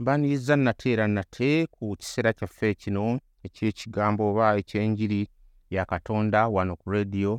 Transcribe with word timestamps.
mbaniriza 0.00 0.56
nate 0.56 0.92
era 0.92 1.06
nate 1.08 1.66
ku 1.66 1.96
kiseera 1.98 2.32
kyaffe 2.32 2.74
kino 2.74 3.20
ekyekigambo 3.46 4.22
oba 4.30 4.46
ekyenjiri 4.60 5.28
ya 5.70 5.84
katonda 5.92 6.48
wano 6.48 6.72
ku 6.80 6.86
radio 6.96 7.32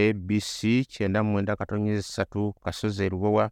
abc 0.00 0.56
kyenda 0.92 1.22
mwenda 1.22 1.56
katonyeza 1.56 2.02
ssatu 2.02 2.52
kasozi 2.64 3.02
erubowa 3.06 3.44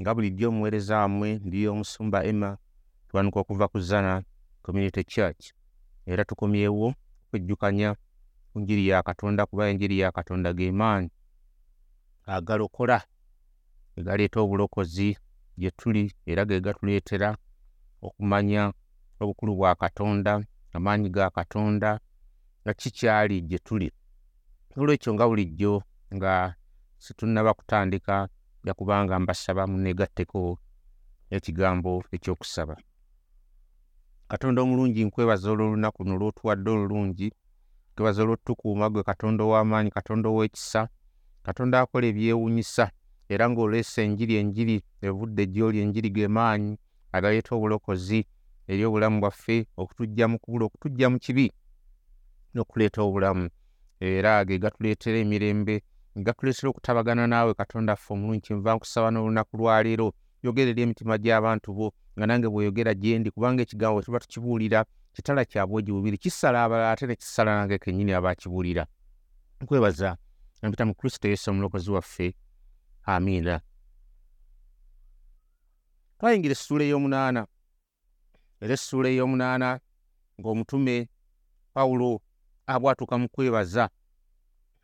nga 0.00 0.10
bulijjo 0.14 0.48
omuweereza 0.48 0.94
wammwe 1.02 1.28
ndi 1.46 1.68
omusumba 1.72 2.18
emma 2.30 2.50
tuwanuka 3.08 3.38
okuva 3.40 3.66
ku 3.72 3.78
zana 3.88 4.12
community 4.62 5.02
church. 5.04 5.42
Era 6.06 6.24
tukomyewo 6.24 6.94
okwejjukanya 7.26 7.88
ku 8.50 8.56
njiri 8.60 8.88
ya 8.88 9.02
katonda 9.02 9.46
kuba 9.46 9.68
enjiri 9.70 9.98
ya 9.98 10.10
katonda 10.12 10.50
ge 10.52 10.72
maanyi 10.72 11.10
agalokola 12.26 12.98
egaleeta 13.98 14.40
obulokozi 14.40 15.08
gye 15.58 15.70
tuli 15.78 16.04
era 16.26 16.42
ge 16.44 16.60
gatuleetera 16.60 17.30
okumanya 18.02 18.72
obukulu 19.20 19.52
bwa 19.56 19.74
katonda 19.74 20.32
amaanyi 20.72 21.08
ga 21.10 21.30
katonda 21.30 22.00
nga 22.62 22.72
kikyali 22.74 23.40
gye 23.48 23.58
tuli. 23.58 23.88
Olwekyo 24.76 25.14
nga 25.14 25.28
bulijjo 25.28 25.82
nga 26.14 26.54
situnnaba 26.98 27.54
kutandika 27.54 28.28
jakubanga 28.64 29.18
mbasaba 29.20 29.66
muneegatteko 29.66 30.58
ekigambo 31.30 32.04
ekyokusaba. 32.14 32.76
Katonda 34.30 34.62
omulungi 34.62 35.04
nkwebaza 35.04 35.50
olw'olunaku 35.50 35.98
luno 36.04 36.16
lw'otuwadde 36.20 36.68
olulungi 36.70 37.28
nkwebaza 37.92 38.22
olw'otukuuma 38.22 38.86
gwe 38.92 39.02
katonda 39.02 39.42
ow'amaanyi 39.44 39.90
katonda 39.90 40.26
ow'ekisa 40.28 40.88
katonda 41.42 41.80
akola 41.80 42.06
ebyewuunyisa 42.06 42.84
era 43.32 43.44
ng'oleese 43.50 44.00
enjiri 44.06 44.34
enjiri 44.40 44.76
evudde 45.06 45.42
gy'oli 45.52 45.78
enjiri 45.84 46.08
ge 46.14 46.28
maanyi 46.36 46.72
agaleeta 47.12 47.54
obulokozi 47.54 48.26
eri 48.68 48.84
obulamu 48.84 49.20
bwaffe 49.20 49.66
okutujja 49.76 50.28
mu 50.28 50.38
kubula 50.38 50.64
okutujja 50.66 51.10
mu 51.10 51.18
kibi 51.18 51.46
n'okuleeta 52.54 53.02
obulamu. 53.02 53.48
Era 54.00 54.44
ge 54.44 54.58
gatuleetera 54.58 55.18
emirembe 55.18 55.82
gatuleetera 56.16 56.68
okutabagana 56.70 57.26
naawe 57.26 57.54
katonda 57.54 57.96
ffe 57.96 58.12
omulungi 58.14 58.40
kyenva 58.40 58.74
nkusaba 58.74 59.10
n'olunaku 59.10 59.56
lwaleero 59.56 60.12
yogera 60.42 60.70
eri 60.70 60.82
emitima 60.82 61.18
gy'abantu 61.18 61.68
bo 61.76 61.86
nga 62.16 62.26
nange 62.26 62.48
bweyogera 62.48 62.94
gye 62.94 63.18
ndi 63.18 63.30
kubanga 63.30 63.62
ekigambo 63.62 64.02
tuba 64.02 64.18
tukibuulira 64.18 64.84
kitala 65.14 65.44
kya 65.44 65.66
bwogi 65.66 65.92
bubiri 65.92 66.18
kisala 66.18 66.64
abalala 66.64 66.90
ate 66.90 67.06
ne 67.06 67.16
kisala 67.16 67.50
nange 67.56 67.78
kennyini 67.78 68.12
abakibuulira. 68.12 68.86
Nkwebaza 69.60 70.16
mpita 70.62 70.84
mu 70.86 70.94
kristo 70.94 71.28
yesu 71.28 71.50
omulokozi 71.50 71.90
waffe. 71.90 72.34
Amiina 73.02 73.60
twayingira 76.20 76.52
essuula 76.52 76.84
ey'omunaana 76.84 77.42
era 78.60 78.74
essuula 78.76 79.08
ey'omunaana 79.08 79.68
ng'omutume 80.38 81.08
pawulo 81.74 82.20
abwatuka 82.72 83.14
mu 83.20 83.28
kwebaza 83.32 83.84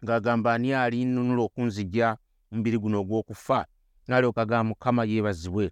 ng'agamba 0.03 0.55
ani 0.55 0.73
alinnunula 0.73 1.43
okunzija 1.49 2.17
mubiri 2.53 2.79
guno 2.81 2.97
ogw'okufa 3.05 3.59
n'alyoka 4.09 4.41
agamba 4.43 4.69
mukama 4.71 5.03
yeebazibwe. 5.05 5.71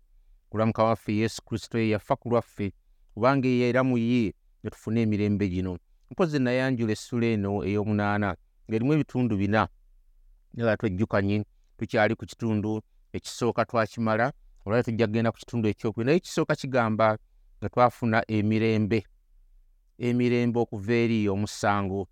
Kulwa 0.48 0.66
mukama 0.66 0.88
waffe 0.88 1.12
yesu 1.16 1.40
kristo 1.46 1.78
ye 1.78 1.88
yafa 1.94 2.14
ku 2.16 2.28
lwaffe 2.28 2.66
kubanga 3.14 3.48
era 3.48 3.80
mu 3.88 3.96
ye 3.98 4.34
ne 4.62 4.70
tufuna 4.70 5.00
emirembe 5.00 5.48
gino. 5.48 5.78
Mpozi 6.10 6.38
nayanjula 6.38 6.92
essula 6.92 7.26
eno 7.26 7.64
ey'omunaana 7.64 8.36
ng'erimu 8.68 8.92
ebitundu 8.92 9.36
bina 9.40 9.62
nga 10.56 10.76
twejjukanye 10.76 11.44
tukyali 11.78 12.14
ku 12.16 12.24
kitundu 12.26 12.82
ekisooka 13.16 13.64
twakimala 13.64 14.32
olwali 14.64 14.84
tujja 14.84 15.06
kgenda 15.06 15.32
ku 15.32 15.38
kitundu 15.38 15.68
ekyokubiri. 15.68 16.06
Naye 16.06 16.16
ekisooka 16.16 16.54
kigamba 16.56 17.18
nga 17.58 17.68
twafuna 17.68 18.18
emirembe 18.28 19.04
emirembe 19.98 20.58
okuva 20.60 20.94
eri 20.94 21.28
omusango 21.28 22.08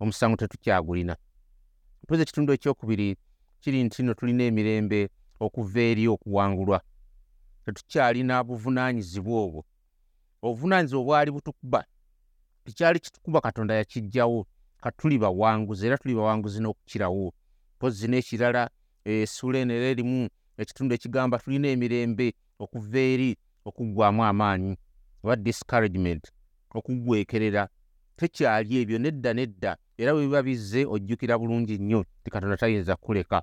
omusango 0.00 0.36
tetukyagulina. 0.36 1.16
Mpozi 2.02 2.22
ekitundu 2.22 2.52
ekyokubiri 2.52 3.16
kiri 3.60 3.84
nti 3.84 4.02
no 4.02 4.14
tulina 4.14 4.44
emirembe 4.44 5.08
okuva 5.40 5.80
eri 5.80 6.08
okuwangulwa. 6.08 6.78
Tetukyalina 7.64 8.44
buvunaanyizibwa 8.44 9.34
obwo. 9.44 9.64
Obuvunaanyizibwa 10.42 11.02
obwali 11.02 11.30
butukuba 11.30 11.84
tekyali 12.64 13.00
kitukuba 13.00 13.40
katonda 13.40 13.74
yakiggyawo 13.74 14.46
katuli 14.80 15.18
bawanguzi 15.18 15.86
era 15.86 15.98
tuli 15.98 16.14
bawanguzi 16.14 16.60
n'okukirawo. 16.60 17.32
Mpozi 17.76 18.08
n'ekirala 18.08 18.70
essuula 19.04 19.58
eno 19.58 19.72
era 19.74 19.86
erimu 19.92 20.28
ekitundu 20.62 20.94
ekigamba 20.94 21.38
tulina 21.38 21.68
emirembe 21.74 22.26
okuva 22.62 23.00
eri 23.12 23.30
okuggwamu 23.68 24.20
amaanyi 24.30 24.72
oba 25.22 25.36
discouragement 25.36 26.24
okuggwekerera 26.76 27.62
tekyali 28.16 28.72
ebyo 28.82 28.98
nedda 28.98 29.30
nedda. 29.34 29.76
Era 29.98 30.12
bwe 30.12 30.26
biba 30.26 30.42
bizze 30.42 30.86
ojjukira 30.86 31.38
bulungi 31.38 31.78
nnyo 31.78 32.04
ti 32.22 32.30
katonda 32.30 32.56
tayinza 32.56 32.96
kukuleka. 32.96 33.42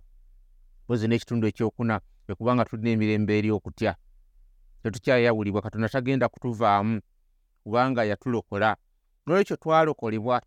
Mpozi 0.86 1.08
n'ekitundu 1.08 1.48
ekyokuna 1.48 1.96
ekubanga 2.30 2.66
tulina 2.66 2.90
emirembe 2.96 3.38
eri 3.40 3.50
okutya. 3.52 3.96
Tetukyayawulibwa 4.84 5.62
katonda 5.62 5.90
tagenda 5.90 6.30
kutuvaamu 6.30 7.02
kubanga 7.64 8.04
yatulokola. 8.04 8.76
Nolwekyo 9.26 9.56
twalokolebwa 9.62 10.42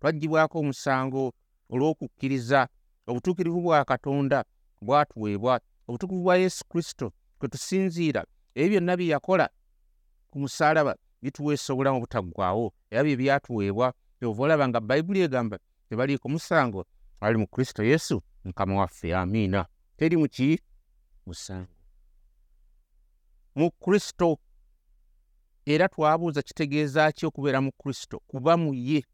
twaggyibwako 0.00 0.56
omusango 0.58 1.32
olw'okukkiriza. 1.72 2.68
Obutuukirivu 3.08 3.60
bwa 3.60 3.84
katonda 3.84 4.44
bwatuweebwa 4.80 5.60
obutukuvu 5.88 6.22
bwa 6.22 6.36
yesu 6.36 6.64
kristo 6.68 7.12
kwe 7.38 7.48
tusinziira 7.48 8.24
ebyo 8.54 8.80
byonna 8.80 8.96
bye 8.96 9.08
yakola 9.08 9.46
ku 10.30 10.38
musaalaba 10.38 10.96
bituweesa 11.22 11.72
obulamu 11.72 11.98
obutaggwaawo. 11.98 12.72
Era 12.90 13.02
bye 13.02 13.16
byatuweebwa 13.16 13.94
kyova 14.18 14.42
olaba 14.42 14.68
nga 14.68 14.80
bayibuli 14.80 15.20
egamba 15.20 15.58
tebaliiko 15.88 16.28
musango 16.28 16.86
ali 17.20 17.38
mu 17.38 17.46
kristo 17.46 17.82
yesu 17.82 18.22
mukama 18.44 18.74
waffe 18.80 19.14
amiina. 19.16 19.66
Teri 19.96 20.16
muki 20.16 20.60
musango. 21.26 21.72
Mu 23.54 23.70
kristo. 23.70 24.38
Era 25.66 25.88
twabuuza 25.88 26.42
kitegeeza 26.42 27.12
ki 27.12 27.26
okubeera 27.26 27.60
mu 27.60 27.72
kristo? 27.72 28.20
Kuba 28.26 28.56
mu 28.56 28.74
ye. 28.74 29.04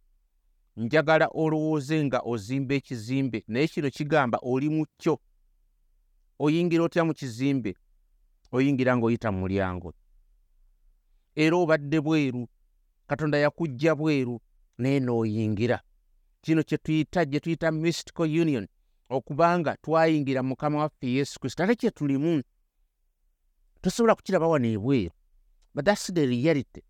Njagala 0.76 1.26
olowooze 1.34 2.04
nga 2.04 2.20
ozimba 2.24 2.74
ekizimbe 2.74 3.44
naye 3.48 3.68
kino 3.68 3.90
kigamba 3.90 4.38
oli 4.42 4.68
mu 4.68 4.86
kyo 4.98 5.18
oyingira 6.38 6.84
otya 6.84 7.04
mu 7.04 7.14
kizimbe 7.14 7.74
oyingira 8.52 8.96
ng'oyita 8.96 9.32
mu 9.32 9.38
mulyango? 9.40 9.94
Era 11.36 11.56
obadde 11.56 12.00
bweru 12.00 12.48
katonda 13.06 13.38
yakujja 13.38 13.94
bweru 13.94 14.40
naye 14.78 15.00
n'oyingira. 15.00 15.80
Kino 16.42 16.62
kye 16.62 16.78
tuyita 16.78 17.24
gye 17.24 17.40
tuyita 17.40 17.70
mystical 17.72 18.26
union 18.26 18.66
okubanga 19.08 19.76
twayingira 19.82 20.42
mu 20.42 20.48
mukama 20.48 20.78
waffe 20.78 21.06
yesu 21.06 21.40
kristo. 21.40 21.62
Ate 21.62 21.74
kye 21.74 21.90
tulimu 21.90 22.42
tosobola 23.80 24.14
kukiraba 24.14 24.48
wano 24.48 24.66
ebweru 24.68 25.10
but 25.74 25.84
thats 25.84 26.12
the 26.12 26.26
reality. 26.26 26.82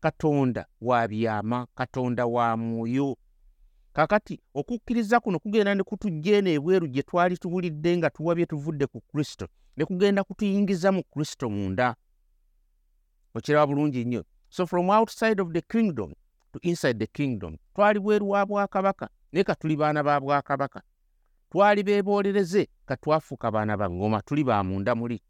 Katonda 0.00 0.66
wa 0.80 1.08
byama 1.08 1.66
katonda 1.74 2.26
wa 2.26 2.56
mwoyo 2.56 3.16
kakati 3.96 4.40
okukkiriza 4.54 5.20
kuno 5.20 5.38
kugenda 5.38 5.74
ne 5.74 5.82
kutujja 5.82 6.36
eno 6.36 6.50
ebweru 6.50 6.86
gye 6.86 7.02
twali 7.02 7.38
tubulidde 7.38 7.96
nga 7.96 8.10
tuwabye 8.10 8.46
tuvudde 8.46 8.86
ku 8.86 9.00
kristo 9.00 9.48
ne 9.76 9.84
kugenda 9.88 10.20
kutuyingiza 10.24 10.92
mu 10.92 11.02
kristo 11.02 11.48
munda. 11.50 11.96
Okiraba 13.34 13.66
bulungi 13.66 14.04
nnyo. 14.04 14.22
So 14.50 14.66
from 14.66 14.90
outside 14.90 15.40
of 15.40 15.48
the 15.52 15.62
kingdom 15.62 16.12
to 16.52 16.58
inside 16.62 16.98
the 16.98 17.06
kingdom 17.06 17.56
twali 17.74 18.00
bweru 18.00 18.30
wa 18.30 18.46
bwakabaka 18.46 19.08
naye 19.32 19.44
ka 19.44 19.54
tuli 19.54 19.76
baana 19.76 20.02
ba 20.04 20.20
bwakabaka. 20.20 20.82
Twali 21.50 21.82
beebolereze 21.82 22.68
ka 22.86 22.96
twafuuka 22.96 23.50
baana 23.50 23.76
ba 23.76 23.88
ŋŋoma 23.88 24.20
tuli 24.22 24.44
ba 24.44 24.64
munda 24.64 24.94
muli. 24.94 25.22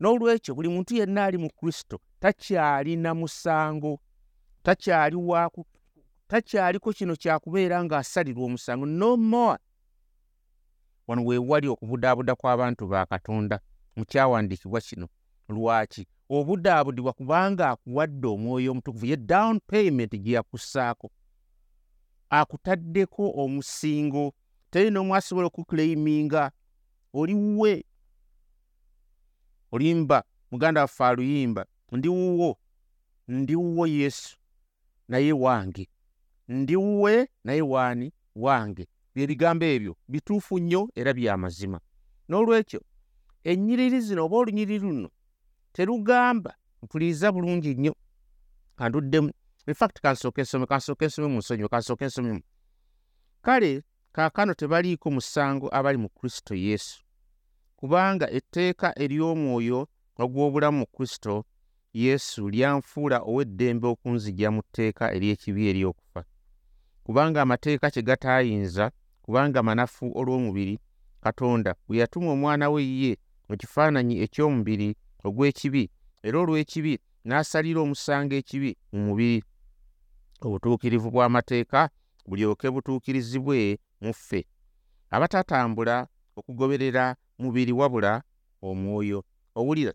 N'olwekyo 0.00 0.54
buli 0.54 0.68
muntu 0.68 0.94
yenna 0.94 1.24
ali 1.24 1.38
mu 1.38 1.50
kristo 1.50 1.98
takyalina 2.20 3.14
musango 3.14 3.98
takyali 4.62 5.16
waku 5.16 5.66
takyaliko 6.28 6.92
kino 6.92 7.16
kyakubeera 7.16 7.84
ng'asalirwa 7.84 8.44
omusango 8.44 8.86
no 8.86 9.16
more. 9.16 9.58
Wano 11.06 11.24
weewali 11.24 11.68
okubudaabuda 11.68 12.34
kw'abantu 12.34 12.86
ba 12.88 13.06
katonda 13.06 13.60
mu 13.96 14.04
kyawandiikibwa 14.04 14.80
kino. 14.80 15.08
Lwaki? 15.48 16.06
Obudaabudibwa 16.28 17.12
kubanga 17.12 17.70
akuwadde 17.70 18.26
omwoyo 18.28 18.70
omutukuvu 18.72 19.06
ye 19.06 19.16
down 19.16 19.60
payment 19.60 20.12
gye 20.16 20.34
yakussaako. 20.34 21.10
Akutaddeko 22.30 23.30
omusingo 23.36 24.32
teri 24.70 24.90
n'omu 24.90 25.14
asobola 25.14 25.46
okukuleiminga 25.46 26.50
oliwe 27.12 27.84
olimba 29.72 30.24
muganda 30.50 30.80
waffe 30.80 31.04
aluyimba 31.04 31.66
ndi 31.92 32.08
wuwo 32.08 32.58
ndi 33.28 33.56
wuwo 33.56 33.86
yesu 33.86 34.36
naye 35.08 35.32
wange 35.32 35.88
ndi 36.48 36.76
wuwe 36.76 37.28
naye 37.44 37.62
waani 37.62 38.12
wange. 38.34 38.88
Ebigambo 39.14 39.64
ebyo 39.66 39.96
bituufu 40.08 40.58
nnyo 40.58 40.90
era 40.94 41.12
bya 41.14 41.36
mazima. 41.36 41.80
N'olwekyo 42.28 42.80
ennyiriri 43.44 44.00
zino 44.00 44.24
oba 44.24 44.36
olunyiriri 44.36 44.78
luno 44.78 45.08
terugamba 45.72 46.54
mpuliriza 46.82 47.32
bulungi 47.32 47.74
nnyo. 47.74 47.94
Kanduddemu 48.76 49.30
infact 49.66 50.00
kansooka 50.00 50.40
ensome 50.42 50.66
kansooka 50.66 51.04
ensome 51.04 51.28
mu 51.28 51.38
nsonyiwe 51.38 51.68
kansooka 51.68 52.04
ensomemu 52.04 52.40
kale 53.42 53.82
kaakano 54.12 54.54
tebaliiko 54.54 55.10
musango 55.10 55.68
abali 55.74 55.98
mu 55.98 56.08
kristo 56.08 56.54
yesu. 56.54 57.02
Kubanga 57.76 58.30
etteeka 58.30 58.98
ery'omwoyo 58.98 59.86
ogw'obulamu 60.18 60.78
mu 60.78 60.86
kristo 60.86 61.44
yesu 61.92 62.48
lyanfuula 62.50 63.18
ow'eddembe 63.22 63.86
okunzigya 63.88 64.50
mu 64.50 64.62
tteeka 64.62 65.12
ery'ekibi 65.14 65.68
ery'okufa 65.70 66.24
kubanga 67.04 67.42
amateeka 67.42 67.90
kye 67.90 68.02
gataayinza 68.02 68.90
kubanga 69.22 69.62
manafu 69.62 70.12
olw'omubiri 70.18 70.78
katonda 71.24 71.74
bwe 71.86 71.98
yatuma 72.00 72.28
omwana 72.34 72.70
we 72.70 72.82
ye 73.02 73.12
mu 73.48 73.54
kifaananyi 73.60 74.14
eky'omubiri 74.24 74.88
ogw'ekibi 75.26 75.84
era 76.26 76.36
olw'ekibi 76.42 76.94
n'asalira 77.26 77.80
omusango 77.80 78.34
ekibi 78.40 78.70
mu 78.92 79.00
mubiri. 79.06 79.40
Obutuukirivu 80.44 81.08
bw'amateeka 81.14 81.80
bulyoke 82.28 82.66
butuukirizibwe 82.74 83.78
mu 84.02 84.12
ffe. 84.12 84.40
Abatatambula 85.14 85.96
okugoberera 86.38 87.16
mubiri 87.40 87.72
wabula 87.72 88.12
omwoyo. 88.68 89.20
Owulira 89.58 89.92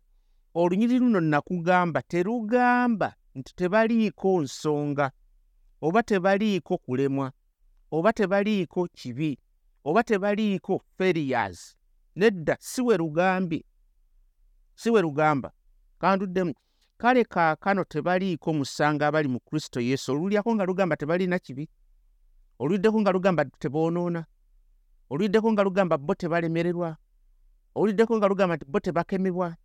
olunyiri 0.60 1.00
luno 1.02 1.20
nakugamba 1.22 2.02
terugamba 2.02 3.14
nti 3.36 3.52
tebaliiko 3.56 4.42
nsonga 4.42 5.06
oba 5.82 6.04
tebaliiko 6.04 6.78
kulemwa 6.78 7.32
oba 7.92 8.14
tebaliiko 8.14 8.88
kibi 8.88 9.40
oba 9.84 10.04
tebaliiko 10.04 10.82
ferias 10.98 11.78
nedda 12.16 12.58
si 12.60 12.82
we 12.82 12.98
lugambye 12.98 13.64
si 14.76 14.90
we 14.90 15.02
lugamba 15.02 15.52
kanduddemu 16.00 16.54
kale 17.00 17.24
kaakano 17.24 17.84
tebaliiko 17.84 18.54
musango 18.54 19.06
abali 19.06 19.28
mu 19.28 19.40
kristo 19.40 19.80
yesu? 19.80 20.12
Olulyako 20.12 20.56
nga 20.56 20.66
lugamba 20.66 20.98
tebalina 20.98 21.40
kibi? 21.40 21.70
Oluliddeko 22.60 23.02
nga 23.02 23.12
lugamba 23.12 23.46
teboonoona? 23.46 24.26
Oluliddeko 25.10 25.52
nga 25.52 25.64
lugamba 25.64 25.98
bo 25.98 26.14
tebalemererwa? 26.16 26.98
Oluliddeko 27.76 28.18
nga 28.18 28.28
lugamba 28.28 28.56
nti 28.56 28.66
bo 28.68 28.80
tebakemebwa? 28.80 29.56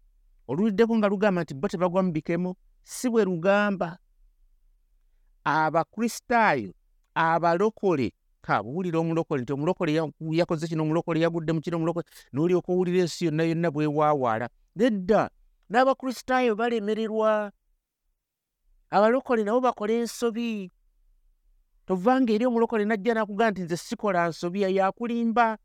Oluliddeko 0.48 0.96
nga 0.98 1.08
lugamba 1.08 1.42
nti 1.42 1.54
bo 1.54 1.68
tebagwa 1.68 2.02
mu 2.02 2.12
bikemo? 2.12 2.54
Si 2.84 3.10
bwe 3.10 3.24
lugamba 3.24 3.98
abakristaayo 5.44 6.72
abalokole 7.14 8.12
kabuwulira 8.42 8.98
omulokole 8.98 9.42
nti 9.42 9.52
omulokole 9.52 9.92
yakoze 10.32 10.68
kino 10.68 10.82
omulokole 10.82 11.20
yagudde 11.20 11.52
mu 11.52 11.60
kino 11.60 11.76
omulokole 11.76 12.06
n'olyoka 12.32 12.72
owulira 12.72 12.98
ensi 13.04 13.24
yonna 13.24 13.44
yonna 13.44 13.70
bwewaawaala 13.70 14.48
nedda 14.76 15.30
n'abakristaayo 15.70 16.54
balemererwa. 16.56 17.52
Abalokole 18.90 19.44
nabo 19.44 19.60
bakola 19.60 19.92
ensobi. 19.92 20.70
Tovanga 21.86 22.32
eri 22.32 22.46
omulokole 22.46 22.84
najja 22.84 23.14
nakugamba 23.14 23.50
nti 23.50 23.62
nze 23.62 23.76
sikola 23.76 24.28
nsobi 24.28 24.62
yakulimba 24.62 25.58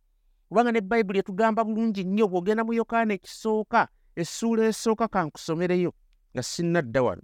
kubanga 0.47 0.71
ne 0.71 0.81
bayibuli 0.81 1.19
etugamba 1.19 1.63
bulungi 1.63 2.03
nnyo 2.03 2.27
bw'ogenda 2.27 2.63
mu 2.63 2.73
yokaana 2.73 3.13
ekisooka 3.13 3.87
essuula 4.15 4.67
esooka 4.71 5.07
kankusomereyo 5.07 5.91
nga 6.33 6.43
sinnadda 6.43 7.03
wano. 7.03 7.23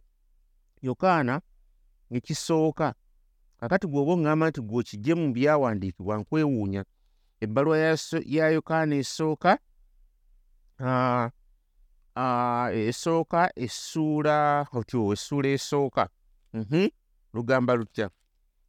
Yokaana 0.81 1.42
ekisooka 2.12 2.94
kakati 3.60 3.88
gweoba 3.88 4.12
oŋŋamba 4.13 4.46
nti 4.50 4.62
gwe 4.62 4.80
okijje 4.81 5.13
mu 5.16 5.34
byawandiikibwa 5.34 6.18
nkwewuunya 6.18 6.84
ebbaluwa 7.44 7.78
ya 8.25 8.46
yokaana 8.56 8.96
esooka 8.96 9.52
esooka 12.90 13.52
essuula 13.56 14.68
otyo 14.74 15.13
essuula 15.13 15.50
esooka. 15.50 16.10
Lugamba 17.34 17.75
lutya 17.75 18.10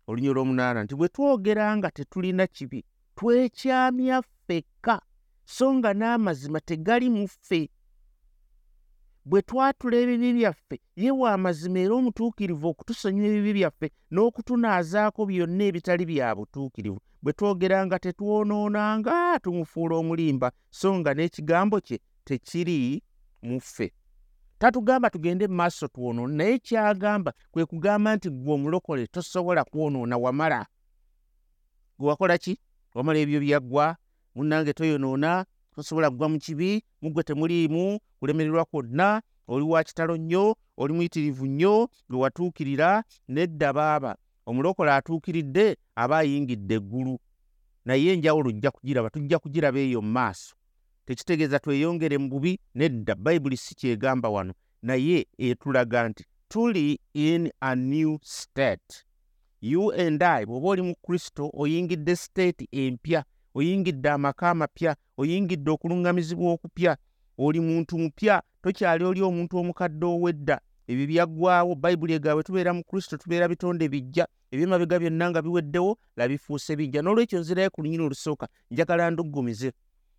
olunya 0.06 0.30
olw'omunaana 0.30 0.82
nti 0.84 0.94
bwe 0.98 1.08
twogera 1.08 1.76
nga 1.76 1.90
tetulina 1.90 2.46
kibi 2.46 2.84
twekyamya 3.16 4.22
ffekka 4.22 5.00
so 5.44 5.74
nga 5.74 5.94
n'amazima 5.94 6.60
tegali 6.60 7.10
mu 7.10 7.28
ffe 7.28 7.70
bwe 9.28 9.42
twatula 9.42 9.96
ebibi 10.02 10.32
byaffe 10.38 10.76
ye 11.02 11.10
wa 11.10 11.32
amazima 11.36 11.78
era 11.84 11.94
omutuukirivu 11.98 12.66
okutusonyiwa 12.68 13.26
ebibi 13.28 13.52
byaffe 13.58 13.86
n'okutunaazaako 14.12 15.20
byonna 15.30 15.64
ebitali 15.68 16.04
bya 16.10 16.28
butuukirivu 16.36 17.00
bwe 17.22 17.32
twogera 17.38 17.78
nga 17.86 17.98
tetwonoonanga 18.04 19.40
tumufuula 19.42 19.94
omulimba 20.02 20.48
so 20.70 20.88
nga 20.98 21.10
n'ekigambo 21.14 21.76
kye 21.86 21.98
tekiri 22.26 23.02
mu 23.42 23.58
ffe. 23.60 23.86
Tatugamba 24.58 25.10
tugende 25.10 25.44
mu 25.48 25.54
maaso 25.54 25.86
twonoona 25.88 26.34
naye 26.34 26.58
kyagamba 26.58 27.30
kwe 27.50 27.66
kugamba 27.66 28.16
nti 28.16 28.28
gwe 28.30 28.52
omulokole 28.54 29.06
tosobola 29.06 29.64
kwonoona 29.64 30.16
wamala. 30.16 30.66
Gwe 31.98 32.08
wakola 32.08 32.38
ki? 32.38 32.54
Wamala 32.94 33.18
ebyo 33.18 33.40
byaggwa? 33.40 33.96
Munnange 34.34 34.72
toyonoona 34.72 35.46
tosobola 35.76 36.10
kugwa 36.10 36.28
mu 36.28 36.38
kibi 36.38 36.82
muggwe 37.02 37.22
temuliimu 37.22 37.98
kulemererwa 38.20 38.64
kwonna. 38.64 39.22
Oli 39.48 39.64
wa 39.64 39.84
kitalo 39.84 40.16
nnyo 40.16 40.56
oli 40.76 40.92
muyitirivu 40.92 41.46
nnyo 41.46 41.88
gwe 42.08 42.18
watuukirira 42.18 43.04
nedda 43.28 43.72
baaba. 43.72 44.16
Omulokola 44.46 44.96
atuukiridde 44.96 45.76
aba 45.94 46.18
ayingidde 46.18 46.74
eggulu. 46.74 47.18
Naye 47.84 48.12
enjawulo 48.12 48.48
ojja 48.48 48.70
kugiraba 48.70 49.10
tujja 49.10 49.38
kugiraba 49.38 49.78
eyo 49.78 50.02
mu 50.02 50.10
maaso. 50.12 50.56
Tekitegeeza 51.06 51.58
tweyongere 51.58 52.18
mu 52.18 52.28
bubi 52.28 52.58
nedda. 52.74 53.14
Bayibuli 53.14 53.56
si 53.56 53.74
kyegamba 53.74 54.28
wano. 54.28 54.54
Naye 54.82 55.26
etulaga 55.38 56.08
nti 56.08 56.24
tuli 56.48 56.98
in 57.14 57.50
a 57.60 57.76
new 57.76 58.18
state. 58.22 59.04
You 59.60 59.92
and 59.92 60.22
i 60.22 60.46
bw'oba 60.46 60.68
oli 60.68 60.82
mu 60.82 60.94
kristo 60.94 61.50
oyingidde 61.54 62.16
state 62.16 62.68
empya 62.72 63.24
oyingidde 63.56 64.08
amaka 64.10 64.50
amapya 64.50 64.96
oyingidde 65.16 65.70
okuluŋŋamizibwa 65.70 66.52
okupya. 66.52 66.96
Oli 67.38 67.60
muntu 67.60 67.98
mupya 67.98 68.42
tokyali 68.62 69.04
oli 69.04 69.20
omuntu 69.22 69.58
omukadde 69.58 70.06
ow'edda. 70.06 70.56
Ebyo 70.88 71.06
byaggwaawo 71.06 71.74
bayibuli 71.74 72.12
egaabwe 72.14 72.42
tubeera 72.42 72.72
mu 72.72 72.82
kristo 72.84 73.16
tubeera 73.16 73.48
bitonde 73.48 73.88
bijja. 73.88 74.24
Ebyemabega 74.52 74.98
byonna 74.98 75.30
nga 75.30 75.42
biweddewo 75.42 75.98
labifuuse 76.16 76.76
bijja. 76.76 77.00
N'olwekyo 77.02 77.38
nzirayo 77.40 77.70
ku 77.70 77.82
lunyini 77.82 78.04
olusooka 78.04 78.46
njagala 78.70 79.10
nduggumize 79.10 79.72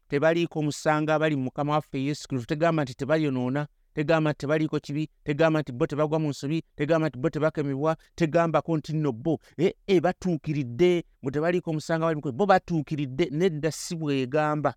tebaliiko 0.09 0.61
musango 0.61 1.11
abali 1.13 1.35
mu 1.35 1.43
mukama 1.43 1.73
waffe 1.73 1.97
yesu 2.03 2.27
kristo. 2.27 2.47
Tegamba 2.47 2.83
nti 2.83 2.93
tebayonoona 2.93 3.67
tegamba 3.97 4.31
nti 4.31 4.37
tebaliiko 4.37 4.79
kibi 4.79 5.09
tegamba 5.23 5.61
nti 5.61 5.71
bo 5.71 5.87
tebagwa 5.87 6.19
mu 6.19 6.29
nsobi 6.29 6.61
tegamba 6.75 7.07
nti 7.09 7.17
bo 7.19 7.29
tebakemebwa 7.29 7.97
tegambako 8.15 8.77
nti 8.77 8.93
nno 8.93 9.11
bo. 9.11 9.39
Ee 9.57 9.73
e, 9.87 9.99
batuukiridde 9.99 11.03
bwe 11.21 11.31
tebaliiko 11.31 11.69
omusanga 11.71 12.05
bali 12.05 12.21
bo 12.21 12.45
batuukiridde 12.45 13.29
nedda 13.31 13.71
si 13.71 13.95
bwegamba. 13.95 14.73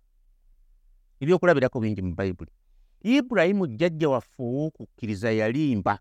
Ebyokulabirako 1.21 1.79
bingi 1.79 2.01
mu 2.01 2.15
bayibuli 2.15 2.51
ibulayimu 3.01 3.67
jjajja 3.67 4.09
waffe 4.09 4.41
ow'okukkiriza 4.41 5.31
yalimba 5.31 5.99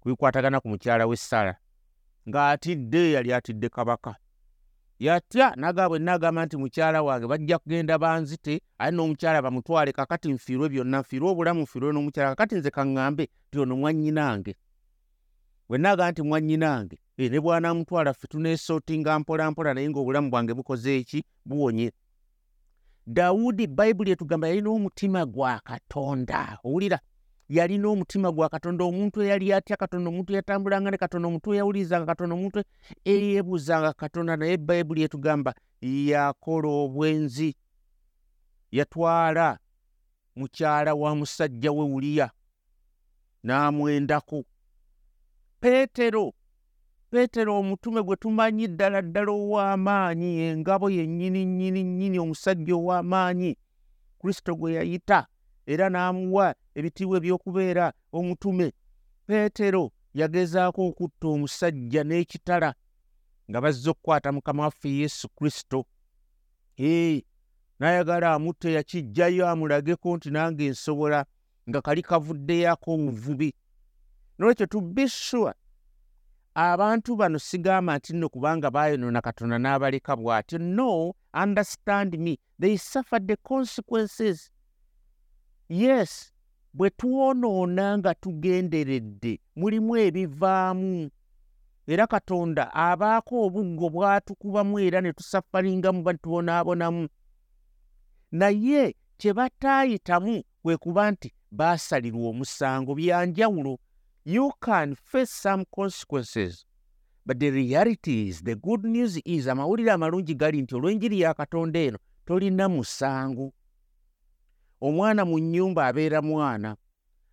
kubikwatagana 0.00 0.60
ku 0.60 0.68
mukyala 0.68 1.06
w'e 1.06 1.16
sara 1.16 1.54
ng'atidde 2.28 3.12
yali 3.12 3.32
atidde 3.32 3.68
kabaka 3.68 4.14
yatya 5.00 5.54
nagaa 5.56 5.88
bwe 5.88 5.98
naagamba 5.98 6.46
nti 6.46 6.56
mukyala 6.56 7.02
wange 7.02 7.26
bajja 7.26 7.58
kugenda 7.58 7.98
banzite 7.98 8.60
aye 8.78 8.92
n'omukyala 8.92 9.42
bamutwale 9.42 9.92
kakati 9.92 10.28
nfiirwe 10.32 10.68
byonna 10.68 11.00
nfiirwe 11.00 11.28
obulamu 11.30 11.62
nfiirwe 11.62 11.92
n'omukyala 11.92 12.30
kakati 12.30 12.54
nze 12.54 12.70
kaŋŋambe 12.70 13.24
ti 13.50 13.58
ono 13.58 13.76
mwannyinange 13.76 14.52
bwe 15.68 15.78
naagamba 15.78 16.10
nti 16.10 16.22
mwannyinange 16.22 16.96
e 17.16 17.28
ne 17.28 17.40
bwanamutwala 17.40 18.12
ffe 18.14 18.26
tuneesootinga 18.28 19.18
mpola 19.18 19.50
mpola 19.50 19.74
naye 19.74 19.88
ng'obulamu 19.88 20.30
bwange 20.30 20.54
bukoze 20.54 20.96
eki? 20.98 21.24
Buwonye. 21.44 21.92
Dawudi 23.06 23.66
bayibuli 23.66 24.10
etugamba 24.10 24.48
yalina 24.48 24.70
omutima 24.70 25.26
gwa 25.26 25.60
katonda. 25.64 26.58
Owulira 26.64 26.98
yalina 27.50 27.88
omutima 27.88 28.32
gwa 28.32 28.48
katonda 28.48 28.84
omuntu 28.84 29.22
eyali 29.22 29.52
atya 29.52 29.76
katonda 29.76 30.10
omuntu 30.10 30.32
eyatambulanga 30.32 30.90
ne 30.90 30.96
katonda 30.96 31.28
omuntu 31.28 31.54
eyawulirizanga 31.54 32.06
katonda 32.06 32.34
omuntu 32.34 32.62
eyeebuuzanga 33.04 33.92
katonda 33.92 34.36
naye 34.36 34.56
bayibuli 34.56 35.02
etugamba 35.02 35.54
yakola 35.82 36.68
obwenzi 36.68 37.56
yatwala 38.70 39.58
mukyala 40.36 40.94
wa 40.94 41.10
musajja 41.16 41.72
we 41.72 41.84
wuliya 41.84 42.30
n'amwendako. 43.44 44.44
Peetero 45.60 46.34
peetero 47.10 47.58
omutume 47.58 48.02
gwe 48.02 48.16
tumanyi 48.16 48.66
ddala 48.68 49.02
ddala 49.02 49.32
ow'amaanyi 49.32 50.38
engabo 50.38 50.90
yennyini 50.90 51.44
nnyini 51.44 51.82
nnyini 51.84 52.18
omusajja 52.18 52.74
ow'amaanyi 52.76 53.56
kristo 54.20 54.54
gwe 54.54 54.72
yayita 54.72 55.26
era 55.66 55.88
n'amuwa 55.90 56.54
ebitiibwa 56.74 57.16
eby'okubeera 57.18 57.92
omutume. 58.12 58.72
Peetero 59.26 59.92
yagezaako 60.14 60.80
okutta 60.88 61.26
omusajja 61.28 62.02
n'ekitala 62.04 62.70
nga 63.50 63.58
bazze 63.60 63.90
okukwata 63.90 64.32
mukama 64.32 64.62
waffe 64.62 64.88
yesu 65.00 65.28
kristo. 65.28 65.86
Ee 66.78 67.22
n'ayagala 67.78 68.34
amutte 68.34 68.72
yakijjayo 68.72 69.48
amulageko 69.48 70.16
nti 70.16 70.30
nange 70.30 70.70
nsobola 70.70 71.24
nga 71.68 71.80
kali 71.82 72.02
kavuddeyako 72.02 72.88
omuvubi. 72.94 73.54
Nolwekyo 74.38 75.08
sure 75.08 75.54
abantu 76.54 77.16
bano 77.16 77.38
sigamba 77.38 77.96
nti 77.98 78.12
nno 78.12 78.28
kubanga 78.28 78.70
baayonoona 78.70 79.20
katonda 79.20 79.58
n'abaleka 79.58 80.16
bw'atyo. 80.16 80.58
No 80.58 81.14
understand 81.34 82.18
me. 82.18 82.38
They 82.58 82.76
suffered 82.76 83.28
the 83.28 83.36
consequences 83.36 84.50
yes 85.70 86.32
bwe 86.74 86.90
twonoona 86.90 87.98
nga 87.98 88.14
tugenderedde 88.14 89.40
mulimu 89.56 89.96
ebivaamu. 89.96 91.10
Era 91.86 92.06
katonda 92.06 92.74
abaako 92.74 93.46
obuggo 93.46 93.90
bw'atukubamu 93.90 94.78
era 94.78 95.00
ne 95.00 95.12
tusafalingamu 95.12 96.02
batubonaabonamu 96.02 97.08
naye 98.32 98.94
kye 99.18 99.32
bataayitamu 99.32 100.42
kwe 100.62 100.76
kuba 100.76 101.10
nti 101.10 101.32
baasalirwa 101.50 102.28
omusango 102.28 102.94
byanjawulo 102.94 103.78
you 104.24 104.52
can 104.60 104.94
face 104.94 105.32
some 105.42 105.64
consequences 105.70 106.66
but 107.26 107.38
the 107.38 107.50
reality 107.50 108.28
is 108.28 108.44
the 108.44 108.54
good 108.54 108.84
news 108.84 109.20
is 109.24 109.46
amawulire 109.48 109.92
amalungi 109.92 110.34
gali 110.34 110.62
nti 110.62 110.74
olw'enjiri 110.74 111.20
ya 111.20 111.34
katonda 111.34 111.80
eno 111.80 111.98
tolina 112.26 112.68
musango 112.68 113.52
omwana 114.80 115.24
mu 115.24 115.38
nnyumba 115.38 115.86
abeera 115.86 116.22
mwana 116.22 116.76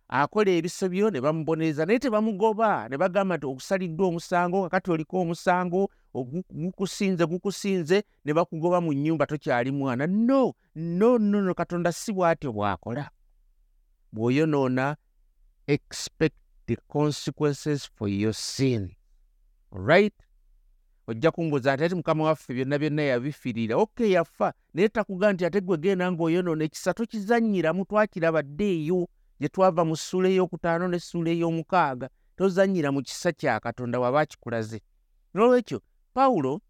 akola 0.08 0.50
ebisobyo 0.50 1.10
ne 1.10 1.20
bamubonereza 1.20 1.86
naye 1.86 1.98
tebamugoba 1.98 2.88
ne 2.88 2.96
bagamba 2.96 3.36
nti 3.36 3.46
okusaliddwa 3.46 4.06
omusango 4.06 4.62
kakati 4.64 4.90
oliko 4.90 5.20
omusango 5.20 5.90
gukusinze 6.50 7.26
gukusinze 7.26 8.02
ne 8.24 8.32
bakugoba 8.32 8.80
mu 8.80 8.92
nnyumba 8.92 9.26
tokyali 9.26 9.70
mwana. 9.70 10.06
No 10.06 10.54
no 10.74 11.18
no 11.18 11.40
no 11.40 11.54
katonda 11.54 11.92
si 11.92 12.12
bw'atyo 12.12 12.52
bw'akola. 12.52 13.10
Bw'oyonoona 14.12 14.96
expect 15.66 16.36
the 16.66 16.76
consequences 16.88 17.84
for 17.84 18.08
your 18.08 18.32
sin. 18.32 18.96
Right 19.70 20.14
ojja 21.08 21.30
kumbuuza 21.30 21.74
nti 21.74 21.84
ati 21.84 21.94
mukama 21.94 22.24
waffe 22.24 22.54
byonna 22.54 22.78
byonna 22.78 23.02
yabifiirira. 23.02 23.76
Ok 23.76 24.10
yafa. 24.10 24.52
Naye 24.74 24.88
takugaa 24.88 25.32
nti 25.32 25.44
ate 25.44 25.60
gwe 25.60 25.76
genda 25.78 26.12
ng'oyonoona 26.12 26.64
ekisa 26.64 26.94
tokizannyiramu 26.94 27.84
twakirabadde 27.84 28.64
eyo 28.76 29.08
gye 29.40 29.48
twava 29.48 29.84
mu 29.84 29.96
ssuula 29.96 30.28
ey'okutaano 30.28 30.84
n'essuula 30.88 31.30
ey'omukaaga 31.30 32.08
tozannyira 32.36 32.92
mu 32.92 33.00
kisa 33.02 33.32
kya 33.32 33.60
katonda 33.60 34.00
waba 34.00 34.20
akikulaze 34.20 34.78
n'olwekyo 35.34 35.80
pawulo 36.14 36.60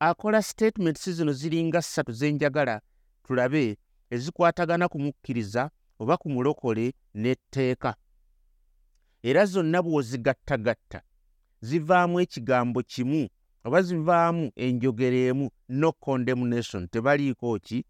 akola 0.00 0.42
statements 0.42 1.10
zino 1.10 1.32
ziringa 1.32 1.82
ssatu 1.82 2.12
ze 2.12 2.32
njagala 2.32 2.80
tulabe 3.26 3.76
ezikwatagana 4.10 4.88
ku 4.88 4.98
mukkiriza 4.98 5.70
oba 5.98 6.16
ku 6.16 6.28
mulokole 6.30 6.92
n'etteeka. 7.14 7.94
Era 9.22 9.44
zonna 9.46 9.82
bw'ozigattagatta 9.82 11.00
zivaamu 11.60 12.20
ekigambo 12.20 12.82
kimu 12.82 13.28
oba 13.66 13.82
zivaamu 13.82 14.52
enjogera 14.56 15.16
emu 15.16 15.50
no 15.68 15.92
condemnation 15.92 16.88
tebaliiko 16.88 17.58
ki? 17.58 17.84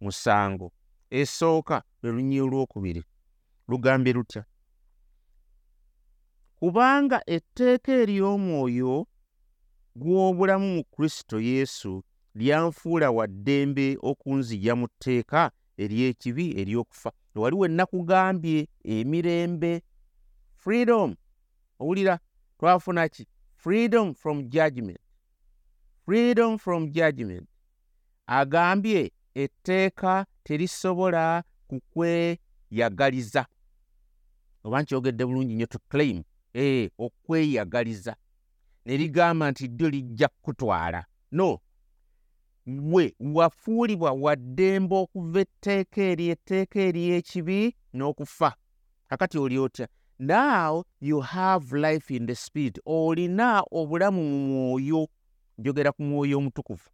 Musango. 0.00 0.72
Esooka 1.10 1.82
lwe 2.02 2.12
lunyi 2.12 2.40
olwokubiri 2.40 3.04
lugambye 3.68 4.12
lutya? 4.12 4.44
Kubanga 6.58 7.22
etteeka 7.26 7.92
ery'omwoyo 7.92 9.06
gw'obulamu 9.96 10.74
mu 10.74 10.84
kristo 10.84 11.40
yesu 11.40 12.02
lyanfuula 12.34 13.10
wa 13.10 13.26
ddembe 13.26 13.98
okunzija 14.02 14.76
mu 14.76 14.88
tteeka 14.88 15.50
ery'ekibi 15.76 16.46
ery'okufa. 16.60 17.12
Waliwo 17.34 17.66
ennakugambye 17.66 18.68
emirembe. 18.84 19.82
Freedom. 20.56 21.14
Owulira 21.80 22.18
twafuna 22.58 23.08
ki? 23.08 23.26
Freedom 23.56 24.14
from 24.14 24.48
judgment 24.48 24.98
freedom 26.08 26.56
from 26.58 26.90
judgment. 26.90 27.46
Agambye 28.26 29.12
etteeka 29.34 30.26
terisobola 30.42 31.44
kukweyagaliza. 31.66 33.46
Oba 34.64 34.82
nkyogedde 34.82 35.26
bulungi 35.26 35.54
nnyo 35.54 35.66
to 35.66 35.78
claim 35.88 36.22
ee 36.54 36.90
okweyagaliza. 36.98 38.16
Ne 38.84 38.96
ligamba 38.96 39.50
nti 39.50 39.68
ddyo 39.68 39.90
lijja 39.90 40.28
kukutwala. 40.28 41.04
No. 41.32 41.58
We 42.66 43.14
wafuulibwa 43.20 44.12
waddembe 44.12 44.96
okuva 44.96 45.40
etteeka 45.40 46.02
eri 46.02 46.28
etteeka 46.28 46.80
ery'ekibi 46.80 47.76
n'okufa. 47.94 48.56
Kakati 49.08 49.38
oli 49.38 49.58
otya? 49.58 49.88
Now 50.18 50.84
you 51.00 51.20
have 51.20 51.72
life 51.76 52.16
in 52.16 52.26
the 52.26 52.34
spirit. 52.34 52.78
Olina 52.86 53.62
obulamu 53.70 54.22
mu 54.22 54.38
mwoyo 54.46 55.08
njogera 55.58 55.92
ku 55.92 56.02
mwoyo 56.02 56.38
omutukuvu 56.38 56.90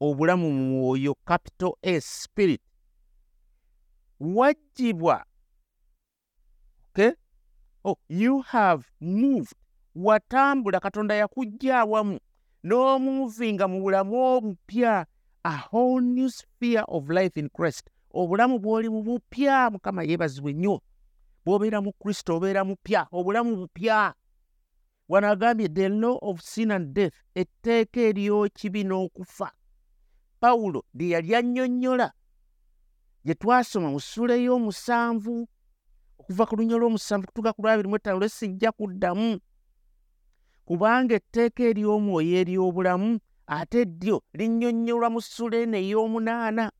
obulamu 0.00 0.50
mu 0.50 0.62
mwoyo 0.68 1.14
capital 1.24 1.72
s 1.82 2.22
spirit. 2.22 2.60
Wajjibwa 4.20 5.24
okay? 6.88 7.12
oh, 7.84 7.98
you 8.08 8.40
have 8.40 8.84
moved. 9.00 9.54
Watambula 9.94 10.80
katonda 10.80 11.14
yakujja 11.14 11.78
awamu 11.80 12.18
n'omuvinga 12.64 13.68
mu 13.68 13.80
bulamu 13.80 14.14
obupya. 14.36 15.06
A 15.44 15.56
whole 15.70 16.00
new 16.00 16.28
sphere 16.30 16.84
of 16.88 17.10
life 17.10 17.40
in 17.40 17.48
christ. 17.48 17.90
Obulamu 18.10 18.58
bw'oli 18.58 18.88
mu 18.88 19.02
bupya 19.02 19.70
mukama 19.70 20.02
yeebazibwe 20.02 20.52
nnyo. 20.52 20.80
Bw'obeera 21.44 21.80
mu 21.80 21.92
kristo 21.92 22.36
obeera 22.36 22.64
mupya. 22.64 23.06
Obulamu 23.12 23.56
bupya 23.56 24.14
wano 25.08 25.28
agambye 25.30 25.68
the 25.68 25.88
law 25.88 26.18
of 26.22 26.40
sin 26.40 26.70
and 26.70 26.94
death 26.94 27.14
etteeka 27.34 28.00
ery'ekibi 28.00 28.84
n'okufa. 28.84 29.52
Pawulo 30.40 30.84
lye 30.94 31.08
yali 31.08 31.34
annyonnyola 31.34 32.12
gye 33.24 33.34
twasoma 33.34 33.90
mu 33.90 34.00
ssula 34.00 34.34
ey'omusanvu 34.36 35.48
okuva 36.18 36.46
ku 36.46 36.56
lunya 36.56 36.76
lw'omusanvu 36.76 37.26
kutuuka 37.28 37.52
ku 37.52 37.62
lwabiri 37.62 37.88
mu 37.88 37.96
etaano 37.96 38.18
lwesijja 38.20 38.72
kuddamu. 38.72 39.40
Kubanga 40.64 41.14
etteeka 41.20 41.62
ery'omwoyo 41.70 42.40
ery'obulamu 42.40 43.20
ate 43.46 43.84
ddyo 43.84 44.24
linnyonnyolwa 44.32 45.08
mu 45.12 45.20
ssula 45.20 45.56
eno 45.64 45.76
ey'omunaana 45.76 46.72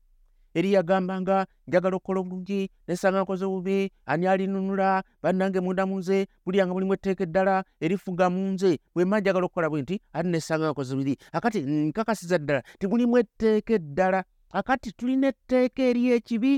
eri 0.57 0.73
yagambanga 0.73 1.45
njagala 1.67 1.95
okukola 1.95 2.19
obulungi 2.19 2.69
nesanga 2.87 3.21
nkoze 3.21 3.45
bubi 3.45 3.91
ani 4.05 4.25
alinunula 4.27 5.03
bannange 5.23 5.59
munda 5.59 5.83
mu 5.85 5.99
nze 5.99 6.27
bulyanga 6.45 6.73
mulimu 6.73 6.93
etteeka 6.95 7.23
eddala 7.27 7.63
erifuga 7.83 8.29
mu 8.29 8.41
nze 8.53 8.79
bwemba 8.95 9.19
njagala 9.19 9.45
okukola 9.45 9.69
bwe 9.69 9.81
nti 9.81 9.95
ati 10.13 10.27
nesanga 10.29 10.71
nkoze 10.71 10.95
biri 10.95 11.13
akati 11.37 11.59
nkakasiza 11.61 12.37
ddala 12.39 12.61
timulimu 12.79 13.17
etteeka 13.17 13.73
eddala 13.79 14.19
akati 14.49 14.91
tulina 14.97 15.27
etteeka 15.27 15.81
ery'ekibi 15.89 16.53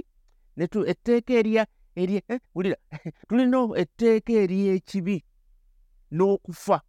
etteeka 0.91 1.33
erya 1.33 1.63
erye 1.95 2.21
wulira 2.55 2.77
tulina 3.27 3.57
etteeka 3.81 4.33
ery'ekibi 4.43 5.17
n'okufa. 6.11 6.81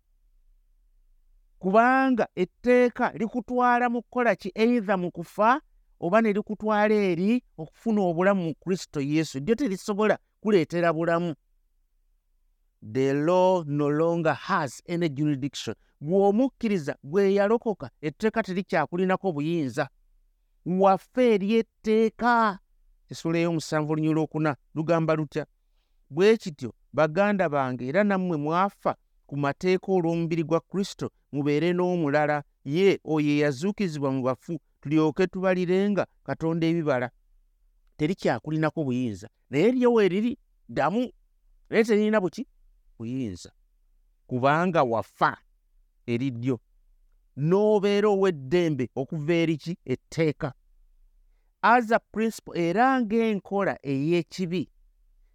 Kubanga 1.58 2.28
etteeka 2.36 3.12
likutwala 3.18 3.88
mu 3.88 4.02
kukola 4.02 4.36
ki? 4.36 4.52
Eitha 4.54 4.96
mu 4.96 5.10
kufa 5.10 5.60
oba 6.00 6.20
ne 6.22 6.32
likutwala 6.32 6.94
eri 6.94 7.42
okufuna 7.58 8.00
obulamu 8.02 8.42
mu 8.44 8.54
kristo 8.54 9.00
yesu 9.00 9.40
ddyo 9.40 9.54
terisobola 9.54 10.18
kuleetera 10.40 10.92
bulamu. 10.92 11.34
The 12.92 13.12
law 13.14 13.64
no 13.66 13.88
longer 13.90 14.34
has 14.34 14.82
any 14.88 15.08
jurisdiction. 15.08 15.74
Bw'omukkiriza 16.00 16.96
bwe 17.02 17.34
yalokoka 17.34 17.90
etteeka 18.00 18.42
terikyakulinako 18.42 19.32
buyinza. 19.32 19.88
Waffe 20.66 21.34
eri 21.34 21.54
etteeka. 21.54 22.58
Esula 23.10 23.38
ey'omusanvu 23.38 23.92
olunyi 23.92 24.08
olwokuna 24.08 24.56
lugamba 24.74 25.14
lutya? 25.14 25.46
Bwe 26.10 26.36
kityo 26.36 26.72
baganda 26.92 27.48
bange 27.48 27.88
era 27.88 28.04
nammwe 28.04 28.36
mwafa 28.36 28.96
ku 29.26 29.36
mateeka 29.36 29.92
olw'omubiri 29.92 30.44
gwa 30.44 30.60
kristo 30.60 31.10
mubeere 31.32 31.72
n'omulala. 31.72 32.42
Ye 32.64 33.00
oyo 33.04 33.30
eyazuukizibwa 33.30 34.12
mu 34.12 34.22
bafu 34.22 34.60
tulyoke 34.80 35.26
tubalirenga 35.26 36.06
katonda 36.24 36.66
ebibala. 36.66 37.10
Terikyakulinako 37.96 38.84
buyinza. 38.84 39.28
Naye 39.50 39.72
lyo 39.72 39.92
weeriri 39.92 40.38
ddamu. 40.68 41.12
Naye 41.70 41.84
teririna 41.84 42.20
buki? 42.20 42.46
Buyinza. 42.98 43.52
Kubanga 44.26 44.82
wafa 44.82 45.36
eriddyo 46.06 46.60
n'obeera 47.36 48.08
ow'eddembe 48.08 48.90
okuva 48.94 49.34
eriki 49.34 49.78
etteeka. 49.84 50.52
As 51.62 51.90
a 51.90 51.98
principle 51.98 52.54
era 52.54 53.00
ng'enkola 53.00 53.78
ey'ekibi 53.82 54.68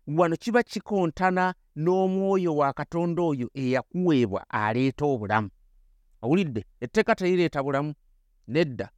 wano 0.07 0.35
kiba 0.37 0.63
kikontana 0.63 1.53
n'omwoyo 1.75 2.55
wa 2.55 2.73
katonda 2.73 3.21
oyo 3.21 3.49
eyakuweebwa 3.53 4.45
aleeta 4.49 5.05
obulamu. 5.05 5.49
Owulidde? 6.21 6.65
Etteeka 6.81 7.15
terireeta 7.15 7.63
bulamu. 7.63 7.93
Nedda 8.47 8.89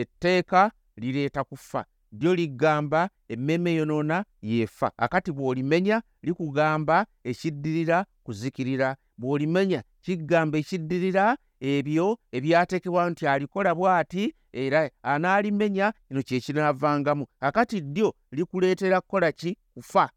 etteeka 0.00 0.72
lireeta 0.96 1.44
kufa. 1.44 1.84
Lyo 2.12 2.34
ligamba 2.34 3.10
emmeeme 3.28 3.74
yonoona 3.74 4.24
yeefa. 4.42 4.92
Akati 4.96 5.32
bw'olimenya 5.32 6.02
likugamba 6.22 7.06
ekiddirira 7.24 8.06
kuzikirira. 8.24 8.96
Bw'olimenya 9.18 9.82
kigamba 10.00 10.58
ekiddirira 10.58 11.36
ebyo 11.60 12.18
ebyateekebwa 12.32 13.10
nti 13.10 13.26
alikola 13.26 13.74
bw'ati 13.74 14.34
era 14.52 14.90
anaalimenya 15.02 15.92
kino 16.08 16.22
kye 16.22 16.40
kinaavangamu. 16.40 17.26
Akati 17.40 17.80
ddyo 17.80 18.14
likuleetera 18.32 19.00
kukola 19.00 19.32
ki? 19.32 19.56
Kufa. 19.74 20.10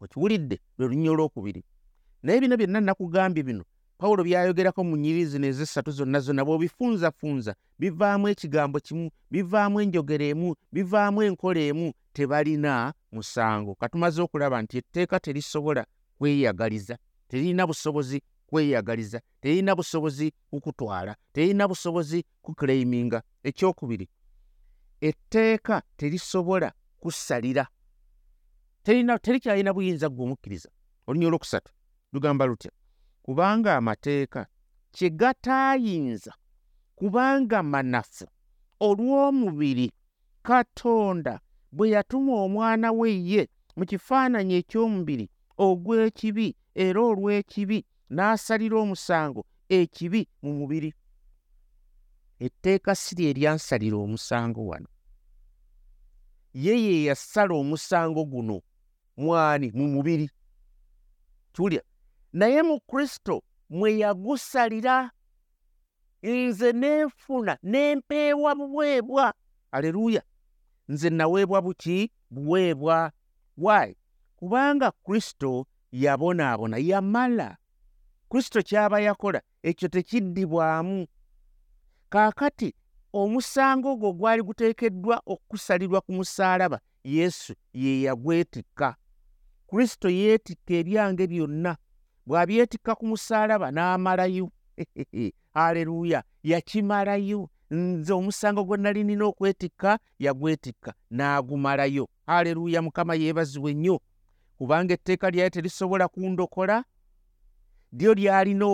Okiwulidde 0.00 0.60
lwe 0.78 0.88
lunnyo 0.88 1.12
olwokubiri. 1.12 1.64
Naye 2.22 2.40
bino 2.40 2.56
byonna 2.56 2.80
nakugambye 2.80 3.42
bino 3.42 3.64
pawulo 3.98 4.24
byayogerako 4.24 4.84
mu 4.84 4.96
nnyiri 4.96 5.24
zino 5.26 5.46
ezessatu 5.46 5.90
zonna 5.90 6.20
zonna 6.20 6.44
bw'obifunzafunza 6.44 7.54
bivaamu 7.80 8.28
ekigambo 8.28 8.80
kimu 8.80 9.10
bivaamu 9.30 9.80
enjogera 9.80 10.24
emu 10.32 10.54
bivaamu 10.72 11.22
enkola 11.22 11.60
emu 11.60 11.92
tebalina 12.12 12.92
musango. 13.12 13.74
Katumaze 13.74 14.22
okulaba 14.22 14.62
nti 14.62 14.78
etteeka 14.78 15.20
terisobola 15.20 15.86
kweyagaliza 16.18 16.98
teririna 17.28 17.66
busobozi 17.66 18.22
kweyagaliza 18.46 19.20
teririna 19.40 19.76
busobozi 19.76 20.32
kukutwala 20.50 21.16
teririna 21.32 21.68
busobozi 21.68 22.24
kukuleiminga 22.42 23.22
ekyokubiri 23.48 24.08
etteeka 25.00 25.82
terisobola 25.96 26.72
kusalira 27.00 27.66
terikyalina 29.22 29.72
buyinza 29.74 30.08
gw'omukkiriza 30.08 30.68
olunya 31.06 31.26
olwokusatu 31.28 31.72
lugamba 32.12 32.46
lutya 32.46 32.70
kubanga 33.26 33.76
amateeka 33.76 34.46
kye 34.90 35.10
gataayinza 35.10 36.34
kubanga 36.94 37.62
manafu. 37.62 38.26
Olw'omubiri 38.80 39.92
katonda 40.42 41.40
bwe 41.72 41.90
yatuma 41.90 42.32
omwana 42.44 42.92
we 42.92 43.10
ye 43.30 43.42
mu 43.76 43.84
kifaananyi 43.90 44.54
eky'omubiri 44.60 45.26
ogw'ekibi 45.66 46.46
era 46.84 47.00
olw'ekibi 47.10 47.78
n'asalira 48.14 48.76
omusango 48.84 49.42
ekibi 49.68 50.28
mu 50.42 50.50
mubiri. 50.58 50.90
Etteeka 52.38 52.94
si 52.94 53.14
lye 53.18 53.30
eryansalira 53.30 53.96
omusango 53.96 54.60
wano. 54.70 54.88
Ye 56.54 56.74
ye 56.84 56.94
yasala 57.08 57.54
omusango 57.54 58.22
guno 58.24 58.56
mwani 59.16 59.68
mu 59.74 59.84
mubiri. 59.94 60.30
Kiwulya 61.52 61.82
naye 62.36 62.62
mu 62.62 62.80
kristo 62.80 63.42
mwe 63.70 63.98
yagusalira. 63.98 65.10
Nze 66.22 66.72
nenfuna 66.72 67.58
nempeebwa 67.62 68.54
buweebwa. 68.54 69.34
Aleluuya 69.70 70.22
nze 70.88 71.10
naweebwa 71.10 71.62
buki? 71.62 72.12
Buweebwa. 72.30 73.12
Wayi 73.56 73.96
kubanga 74.36 74.90
kristo 74.90 75.66
yabonaabona 75.92 76.76
yamala. 76.76 77.56
Kristo 78.28 78.62
kyaba 78.62 79.00
yakola 79.00 79.42
ekyo 79.62 79.88
tekiddibwamu. 79.88 81.06
Kaakati 82.08 82.74
omusango 83.12 83.92
ogwo 83.92 84.12
gwali 84.12 84.42
guteekeddwa 84.42 85.22
okusalirwa 85.26 86.00
ku 86.00 86.12
musaalaba 86.12 86.80
yesu 87.04 87.54
ye 87.72 88.02
yagwetikka. 88.02 88.96
Kristo 89.66 90.08
yeetikka 90.10 90.74
ebyange 90.74 91.26
byonna 91.26 91.76
bw'abyetikka 92.26 92.94
ku 92.94 93.06
musaalaba 93.06 93.70
n'amalayo. 93.70 94.50
Aleluuya 95.54 96.22
yakimalayo. 96.42 97.50
Nze 97.70 98.12
omusango 98.12 98.64
gwe 98.64 98.76
nali 98.78 99.04
nina 99.04 99.24
okwetikka 99.24 99.98
yagwetikka 100.18 100.94
n'agumalayo. 101.10 102.08
Aleluuya 102.26 102.82
mukama 102.82 103.14
yeebazibwe 103.14 103.74
nnyo. 103.74 104.00
Kubanga 104.58 104.94
etteeka 104.94 105.30
lyali 105.30 105.50
terisobola 105.50 106.08
kundokola 106.08 106.84
lyo 107.92 108.14
lyalina 108.14 108.66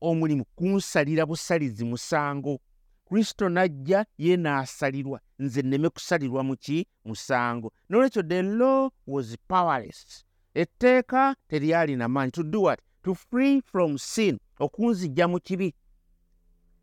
omulimu 0.00 0.44
kunsalira 0.56 1.26
busalizi 1.26 1.84
musango. 1.84 2.60
Kristo 3.08 3.48
n'ajja 3.48 4.04
ye 4.18 4.36
n'asalirwa. 4.36 5.20
Nze 5.38 5.62
nneme 5.62 5.88
kusalirwa 5.88 6.42
mu 6.42 6.56
ki? 6.56 6.86
Musango. 7.04 7.72
Nolwekyo 7.88 8.22
the 8.22 8.42
law 8.42 8.90
was 9.06 9.36
powerless. 9.48 10.24
Etteeka 10.54 11.36
teryalina 11.48 12.08
maanyi 12.08 12.32
to 12.32 12.42
do 12.42 12.60
what 12.60 12.80
to 13.08 13.14
free 13.14 13.60
from 13.60 13.98
sin 13.98 14.38
okunzijja 14.60 15.28
mu 15.28 15.40
kibi. 15.40 15.74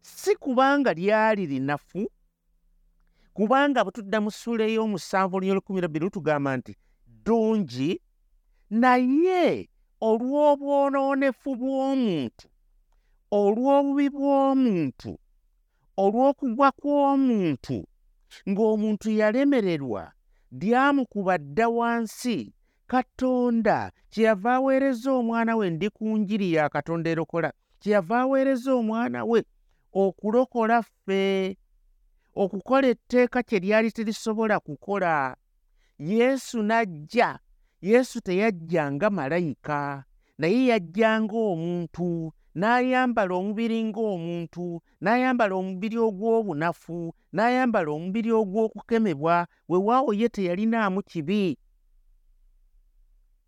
Si 0.02 0.36
kubanga 0.36 0.94
lyali 0.94 1.46
linafu 1.46 2.12
kubanga 3.34 3.84
bwe 3.84 3.92
tudda 3.92 4.22
mu 4.22 4.32
ssuula 4.32 4.66
ey'omusanvu 4.66 5.36
oluyolukumi 5.38 5.82
rabbiri 5.82 6.06
lutugamba 6.06 6.58
nti 6.58 6.74
ddungi 7.08 8.02
naye 8.70 9.70
olw'obwonoonefu 10.10 11.50
bw'omuntu 11.62 12.48
olw'obubi 13.42 14.08
bw'omuntu 14.16 15.12
olw'okugwa 16.04 16.70
kw'omuntu 16.80 17.78
ng'omuntu 18.50 19.08
yalemererwa 19.20 20.04
lyamukuba 20.60 21.38
dda 21.38 21.68
wansi 21.78 22.38
katonda 22.88 23.92
kyeyava 24.10 24.54
aweereza 24.56 25.12
omwana 25.12 25.56
we 25.56 25.70
ndi 25.70 25.90
ku 25.90 26.18
njiri 26.18 26.54
ya 26.54 26.70
katonda 26.70 27.10
erokola. 27.10 27.54
Kyeyava 27.80 28.20
aweereza 28.20 28.74
omwana 28.74 29.26
we 29.26 29.44
okulokola 29.94 30.84
ffe 30.84 31.58
okukola 32.36 32.88
etteeka 32.88 33.44
kye 33.44 33.60
lyali 33.60 33.92
terisobola 33.92 34.60
kukola. 34.60 35.36
Yesu 36.00 36.64
n'ajja 36.64 37.40
yesu 37.82 38.22
teyajja 38.22 38.92
nga 38.92 39.10
malayika 39.10 40.04
naye 40.38 40.66
yajja 40.66 41.22
ng'omuntu 41.22 42.32
n'ayambala 42.56 43.34
omubiri 43.36 43.84
ng'omuntu 43.84 44.66
n'ayambala 45.04 45.54
omubiri 45.56 45.98
ogw'obunafu 46.08 47.00
n'ayambala 47.36 47.90
omubiri 47.92 48.32
ogw'okukemebwa 48.32 49.48
weewaawo 49.70 50.12
ye 50.14 50.28
teyalinaamu 50.36 51.02
kibi 51.10 51.58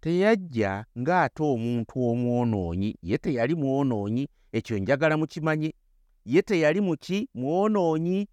teyajja 0.01 0.85
ng'ate 0.99 1.43
omuntu 1.43 1.95
omwonoonyi 2.09 2.95
ye 3.01 3.17
teyali 3.17 3.55
mwonoonyi 3.55 4.27
ekyo 4.57 4.77
njagala 4.79 5.17
mukimanye 5.17 5.73
ye 6.25 6.41
teyali 6.41 6.81
muki? 6.81 7.29
Mwonoonyi 7.33 8.27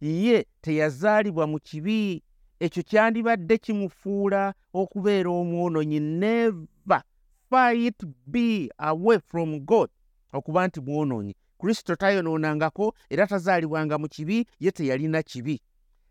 ye 0.00 0.46
teyazaalibwa 0.60 1.46
mu 1.46 1.58
kibi 1.58 2.22
ekyo 2.60 2.82
kyandibadde 2.82 3.58
kimufuula 3.58 4.54
okubeera 4.72 5.30
omwonoonyi 5.30 6.00
never. 6.00 7.02
Fight 7.50 7.98
be 8.26 8.68
away 8.78 9.18
from 9.18 9.60
god. 9.60 9.90
Okuba 10.32 10.66
nti 10.66 10.80
mwonoonyi 10.80 11.34
kristo 11.58 11.96
tayonoonangako 11.96 12.94
era 13.10 13.26
tazaalibwanga 13.26 13.98
mu 13.98 14.08
kibi 14.08 14.46
ye 14.60 14.70
teyalina 14.70 15.22
kibi. 15.22 15.60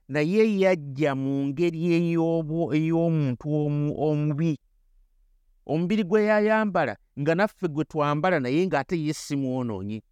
Naye 0.08 0.60
yajja 0.60 1.16
mu 1.16 1.48
ngeri 1.48 1.94
ey'omuntu 1.96 3.48
omubi 3.98 4.58
omubiri 5.66 6.04
gwe 6.04 6.24
yayambala 6.24 6.98
nga 7.20 7.36
naffe 7.36 7.68
gwe 7.68 7.84
twambala 7.86 8.40
naye 8.40 8.68
ng'ate 8.68 8.96
ye 9.06 9.14
si 9.14 9.36
mwonoonyi. 9.36 10.04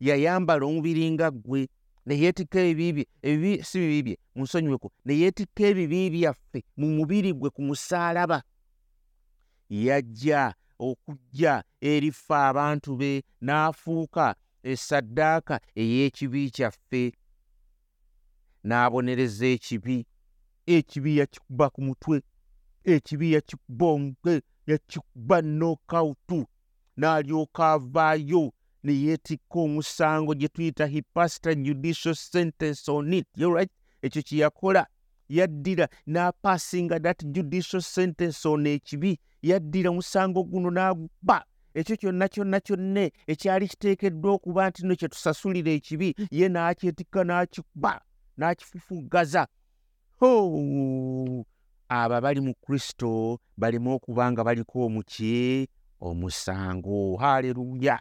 Yayambala 0.00 0.66
omubiri 0.66 1.10
nga 1.10 1.30
ggwe 1.30 1.68
neyeetikka 2.06 2.60
ebibi 2.60 3.02
ebibi 3.22 3.62
si 3.64 3.78
bibi 3.78 4.02
bye 4.02 4.16
munsonyiweko 4.34 4.92
neyeetikka 5.04 5.62
ebibi 5.70 6.10
byaffe 6.10 6.58
mu 6.76 6.86
mubiri 6.96 7.32
gwe 7.32 7.50
ku 7.50 7.62
musaalaba. 7.62 8.42
Yajja 9.68 10.54
okujja 10.78 11.62
erifa 11.80 12.48
abantu 12.48 12.96
be 12.96 13.22
n'afuuka 13.40 14.34
esaddaaka 14.62 15.60
ey'ekibi 15.76 16.50
kyaffe. 16.50 17.12
N'abonereza 18.64 19.46
ekibi 19.46 20.06
ekibi 20.66 21.18
yakikuba 21.20 21.70
ku 21.70 21.80
mutwe 21.82 22.22
ekibi 22.84 23.32
yakikuba 23.32 23.86
omutwe 23.86 24.40
yakikuba 24.66 25.42
nokautu 25.42 26.46
n'alyoka 26.96 27.72
avaayo 27.72 28.52
ne 28.84 28.92
yeetikka 28.92 29.58
omusango 29.58 30.34
gye 30.34 30.48
tuyita 30.48 30.86
hipasta 30.86 31.54
judicial 31.54 32.14
sentence 32.14 32.90
on 32.90 33.12
it 33.12 33.26
right? 33.36 33.70
Ekyo 34.02 34.22
kye 34.22 34.38
yakola 34.38 34.86
yaddira 35.28 35.88
n'apaasinga 36.06 37.00
that 37.02 37.24
judicial 37.24 37.82
sentence 37.82 38.48
on 38.48 38.66
ekibi 38.66 39.18
yaddira 39.42 39.90
omusango 39.90 40.44
guno 40.44 40.70
n'aguba 40.70 41.44
ekyo 41.74 41.96
kyonna 41.96 42.28
kyonna 42.28 42.60
kyonna 42.60 43.10
ekyali 43.26 43.68
kiteekeddwa 43.68 44.32
okuba 44.32 44.68
nti 44.68 44.86
no 44.86 44.96
kye 44.96 45.08
tusasulira 45.08 45.70
ekibi 45.72 46.14
ye 46.30 46.48
n'akyetikka 46.48 47.24
n'akikuba 47.24 48.00
n'akifufuggaza 48.38 49.46
abo 51.94 52.14
abali 52.14 52.40
mu 52.40 52.54
kristo 52.54 53.38
baleme 53.56 53.90
okuba 53.96 54.32
nga 54.32 54.44
baliko 54.44 54.86
omuki 54.86 55.68
omusango. 56.00 57.16
Haleluya 57.16 57.98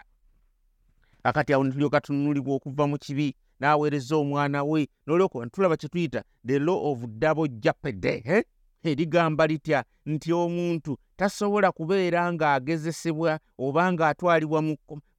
akati 1.24 1.54
awo 1.54 1.64
netulyoka 1.64 2.02
tununulibwa 2.02 2.56
okuva 2.56 2.88
mu 2.88 2.98
kibi 2.98 3.36
n'aweereza 3.60 4.16
omwana 4.18 4.64
we 4.64 4.88
nolwokuba 5.08 5.48
tulaba 5.50 5.78
kye 5.78 5.90
tuyita 5.90 6.24
the 6.46 6.60
law 6.60 6.92
of 6.92 7.06
double 7.08 7.48
japede 7.48 8.24
eh? 8.26 8.44
erigamba 8.84 9.48
litya 9.48 9.84
nti 10.06 10.34
omuntu 10.34 10.98
tasobola 11.16 11.72
kubeera 11.72 12.34
ng'agezesebwa 12.34 13.40
oba 13.58 13.94
ng'atwalibwa 13.94 14.60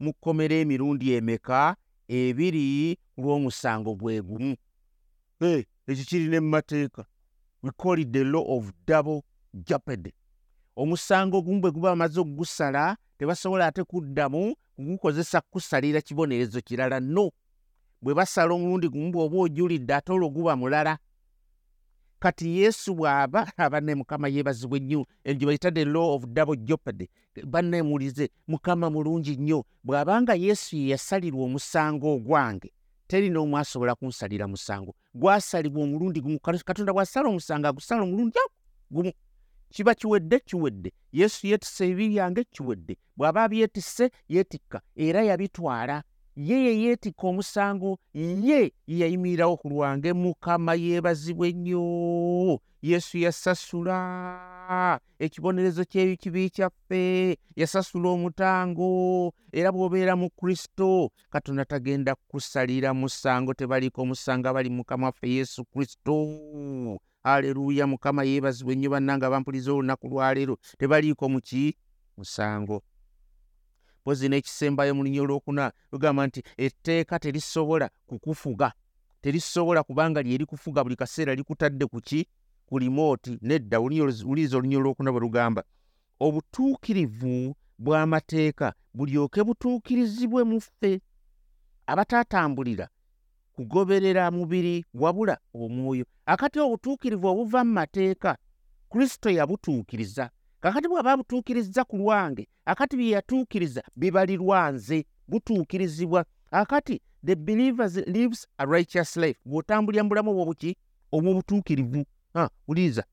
mu 0.00 0.12
kkomera 0.12 0.54
emirundi 0.54 1.14
emeka 1.16 1.76
ebiri 2.08 2.98
ku 3.14 3.20
lw'omusango 3.22 3.94
gwe 3.96 4.20
gumu? 4.20 4.56
Ekyo 5.88 6.04
kirina 6.04 6.40
mu 6.40 6.48
mateeka 6.48 7.04
we 7.64 7.70
call 7.70 7.98
it 7.98 8.12
the 8.12 8.24
law 8.24 8.44
of 8.58 8.72
double 8.86 9.22
japede 9.54 10.12
omusango 10.76 11.42
gumu 11.42 11.60
bwe 11.60 11.70
guba 11.70 11.88
bamaze 11.90 12.20
okugusala 12.20 12.96
tebasobola 13.18 13.66
ate 13.66 13.84
kuddamu 13.84 14.54
kugukozesa 14.76 15.40
kusalira 15.40 16.00
kibonerezo 16.00 16.60
kirala. 16.60 17.00
No 17.00 17.30
bwe 18.02 18.14
basala 18.14 18.54
omulundi 18.54 18.88
gumu 18.88 19.12
bw'oba 19.12 19.36
ojulidde 19.38 19.94
ate 19.94 20.12
olwo 20.12 20.28
guba 20.30 20.56
mulala. 20.56 20.98
Kati 22.18 22.58
yesu 22.58 22.94
bw'aba 22.94 23.52
abanne 23.56 23.94
mukama 23.94 24.28
yeebazibwe 24.28 24.80
nnyo. 24.80 25.06
Egyo 25.24 25.46
bayita 25.46 25.70
the 25.70 25.84
law 25.84 26.14
of 26.14 26.26
double 26.26 26.56
jeopardy. 26.56 27.08
Banneemulize 27.46 28.30
mukama 28.48 28.90
mulungi 28.90 29.36
nnyo. 29.36 29.64
Bw'abanga 29.84 30.34
yesu 30.34 30.76
ye 30.76 30.88
yasalirwa 30.88 31.44
omusango 31.44 32.14
ogwange 32.14 32.72
teri 33.06 33.30
n'omu 33.30 33.58
asobola 33.58 33.94
kunsalira 33.94 34.48
musango. 34.48 34.94
Gwasalibwa 35.14 35.82
omulundi 35.84 36.20
gumu 36.20 36.38
katonda 36.40 36.92
bw'asala 36.92 37.28
omusango 37.28 37.68
agusala 37.68 38.02
omulundi 38.02 38.38
gumu. 38.90 39.12
Kiba 39.70 39.94
kiwedde 39.94 40.40
kiwedde. 40.40 40.92
Yesu 41.12 41.46
yeetisse 41.46 41.84
ebibi 41.84 42.08
byange 42.14 42.44
kiwedde. 42.44 42.96
Bw'aba 43.16 43.44
abyetisse 43.44 44.10
yeetikka 44.28 44.80
era 44.96 45.22
yabitwala 45.22 46.02
ye 46.36 46.64
ye 46.64 46.82
yeetikka 46.82 47.26
omusango 47.26 47.98
ye 48.14 48.36
ye 48.42 48.72
yayimirirawo 48.86 49.56
ku 49.56 49.68
lwange. 49.68 50.12
Mukama 50.12 50.74
yeebazibwe 50.74 51.52
nnyo. 51.52 52.60
Yesu 52.82 53.18
yasasula. 53.18 55.00
Ekibonerezo 55.18 55.84
ky'ekibi 55.84 56.50
kyaffe 56.50 57.38
yasasula 57.56 58.08
omutango. 58.08 59.32
Era 59.52 59.72
bw'obeera 59.72 60.16
mu 60.16 60.30
kristo 60.30 61.10
katonda 61.30 61.64
tagenda 61.64 62.14
kusalira 62.28 62.94
musango 62.94 63.54
tebaliiko 63.54 64.02
omusango 64.02 64.48
abali 64.48 64.70
mukama 64.70 65.06
waffe 65.06 65.28
yesu 65.30 65.64
kristo. 65.64 66.98
Aleluuya 67.24 67.86
mukama 67.86 68.24
yeebazibwe 68.24 68.74
nnyo 68.74 68.90
bannanga 68.90 69.30
bampuliza 69.30 69.72
olunaku 69.72 70.08
lwaleero 70.08 70.58
tebaliiko 70.78 71.28
muki 71.28 71.76
musango 72.16 72.82
mpozi 74.04 74.28
n'ekisembayo 74.28 74.94
mu 74.94 75.02
linnya 75.04 75.22
olwokuna 75.22 75.72
lugamba 75.92 76.26
nti 76.26 76.42
etteeka 76.56 77.18
terisobola 77.18 77.90
kukufuga. 78.06 78.72
Terisobola 79.22 79.82
kubanga 79.82 80.22
lyeri 80.22 80.46
kufuga 80.46 80.84
buli 80.84 80.96
kaseera 80.96 81.34
likutadde 81.34 81.86
ku 81.86 82.00
ki? 82.00 82.28
Ku 82.66 82.78
limooti 82.78 83.38
nedda 83.42 83.80
wuliriza 83.80 84.56
olunya 84.58 84.78
olwokuna 84.78 85.12
bwe 85.12 85.20
lugamba. 85.20 85.64
Obutuukirivu 86.20 87.56
bw'amateeka 87.78 88.74
bulyoke 88.94 89.40
butuukirizibwe 89.44 90.44
mu 90.44 90.60
ffe. 90.60 91.00
Abataatambulira 91.86 92.88
kugoberera 93.52 94.30
mubiri 94.30 94.84
wabula 94.94 95.38
omwoyo. 95.54 96.04
Akati 96.26 96.60
obutuukirivu 96.60 97.26
obuva 97.26 97.64
mu 97.64 97.72
mateeka 97.72 98.36
kristo 98.92 99.30
yabutuukiriza 99.30 100.30
kakati 100.64 100.88
bw'aba 100.88 101.12
abutuukirizza 101.12 101.84
ku 101.84 101.96
lwange 101.96 102.48
akati 102.64 102.96
bye 102.96 103.10
yatuukiriza 103.10 103.82
bibalirwa 103.96 104.70
nze 104.72 105.04
butuukirizibwa. 105.28 106.24
Akati 106.50 107.00
the 107.24 107.36
believers 107.36 107.96
lives 107.96 108.48
a 108.58 108.64
righteous 108.66 109.16
life. 109.16 109.40
Bw'otambulira 109.44 110.02
mu 110.02 110.08
bulamu 110.08 110.30
obwobuki 110.30 110.76
obw'obutuukirivu. 111.12 112.04
Wuliriza 112.68 113.04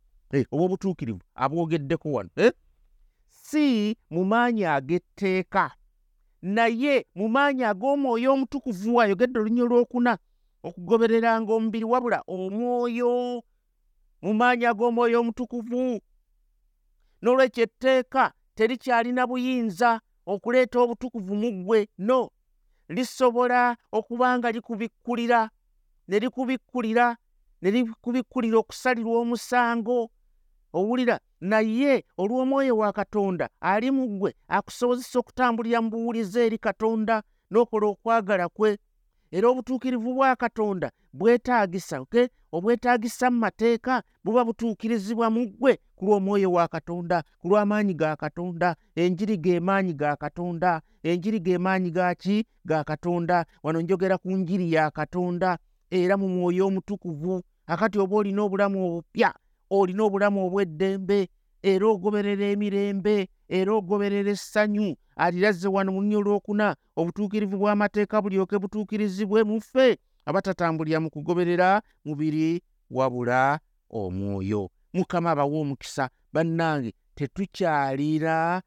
obw'obutuukirivu. 0.51 1.19
Abwogeddeko 1.35 2.11
wano. 2.11 2.29
Si 3.27 3.97
mu 4.09 4.25
maanyi 4.25 4.65
ag'etteeka. 4.65 5.71
Naye 6.41 7.05
mu 7.15 7.27
maanyi 7.27 7.63
ag'omwoyo 7.63 8.33
omutukuvu 8.33 9.01
ayogedde 9.01 9.39
olunya 9.39 9.63
olwokuna 9.63 10.17
okugobereranga 10.63 11.53
omubiri 11.53 11.85
wabula 11.85 12.23
omwoyo 12.27 13.43
mu 14.21 14.33
maanyi 14.33 14.65
ag'omwoyo 14.65 15.19
omutukuvu 15.19 16.01
n'olwekyo 17.21 17.63
etteeka 17.63 18.33
terikyalina 18.55 19.27
buyinza 19.29 19.99
okuleeta 20.25 20.77
obutukuvu 20.79 21.33
mu 21.35 21.49
ggwe 21.51 21.79
no. 21.97 22.29
Lisobola 22.89 23.77
okuba 23.91 24.37
nga 24.37 24.51
likubikkulira 24.51 25.49
ne 26.07 26.19
likubikkulira 26.19 27.15
ne 27.61 27.69
likubikkulira 27.71 28.57
okusalirwa 28.59 29.19
omusango 29.23 30.09
owulira 30.73 31.19
naye 31.41 32.03
olw'omwoyo 32.17 32.77
wa 32.77 32.93
katonda 32.93 33.49
ali 33.61 33.91
mu 33.91 34.05
ggwe 34.07 34.35
akusobozesa 34.47 35.19
okutambulira 35.19 35.81
mu 35.81 35.89
buwulize 35.89 36.45
eri 36.45 36.57
katonda 36.57 37.23
n'okola 37.51 37.85
okwagala 37.93 38.49
kwe 38.49 38.77
era 39.31 39.49
obutuukirivu 39.49 40.13
bwa 40.13 40.35
katonda 40.35 40.91
bwetaagisa 41.13 41.99
okay? 42.01 42.27
obwetaagisa 42.51 43.31
mu 43.31 43.37
mateeka 43.39 44.03
buba 44.23 44.45
butuukirizibwa 44.45 45.29
mu 45.29 45.41
ggwe 45.47 45.79
ku 45.95 46.05
lw'omwoyo 46.05 46.51
wa 46.51 46.67
katonda 46.67 47.23
ku 47.39 47.47
lw'amaanyi 47.49 47.93
ga 47.93 48.15
katonda. 48.15 48.75
Enjiri 48.95 49.37
ge 49.37 49.59
maanyi 49.59 49.93
ga 49.93 50.15
katonda 50.15 50.81
enjiri 51.03 51.39
ge 51.39 51.57
maanyi 51.57 51.91
gaki 51.91 52.45
ga 52.65 52.83
katonda. 52.83 53.45
Wano 53.63 53.81
njogera 53.81 54.17
ku 54.17 54.31
njiri 54.31 54.73
ya 54.73 54.91
katonda 54.91 55.57
era 55.89 56.17
mu 56.17 56.27
mwoyo 56.29 56.67
omutukuvu. 56.67 57.41
Akati 57.67 57.99
oba 57.99 58.15
olina 58.15 58.43
obulamu 58.43 58.77
obupya 58.87 59.33
olina 59.69 60.03
obulamu 60.03 60.45
obw'eddembe 60.47 61.29
era 61.63 61.87
ogoberera 61.87 62.45
emirembe 62.45 63.29
era 63.49 63.73
ogoberera 63.73 64.31
essanyu. 64.31 64.95
Alirazze 65.15 65.67
wano 65.67 65.91
mu 65.91 66.01
nnyo 66.01 66.17
olwokuna 66.19 66.75
obutuukirivu 66.95 67.57
bw'amateeka 67.57 68.21
bulyoke 68.21 68.57
butuukirizibwe 68.59 69.43
mu 69.43 69.61
ffe 69.61 69.97
abatatambulira 70.25 70.99
mu 70.99 71.09
kugoberera 71.09 71.81
mubiri 72.05 72.61
wabula 72.89 73.59
omwoyo. 73.89 74.71
Mukama 74.93 75.31
abawa 75.31 75.59
omukisa 75.61 76.09
bannange 76.33 76.93
tetukyalira 77.15 78.61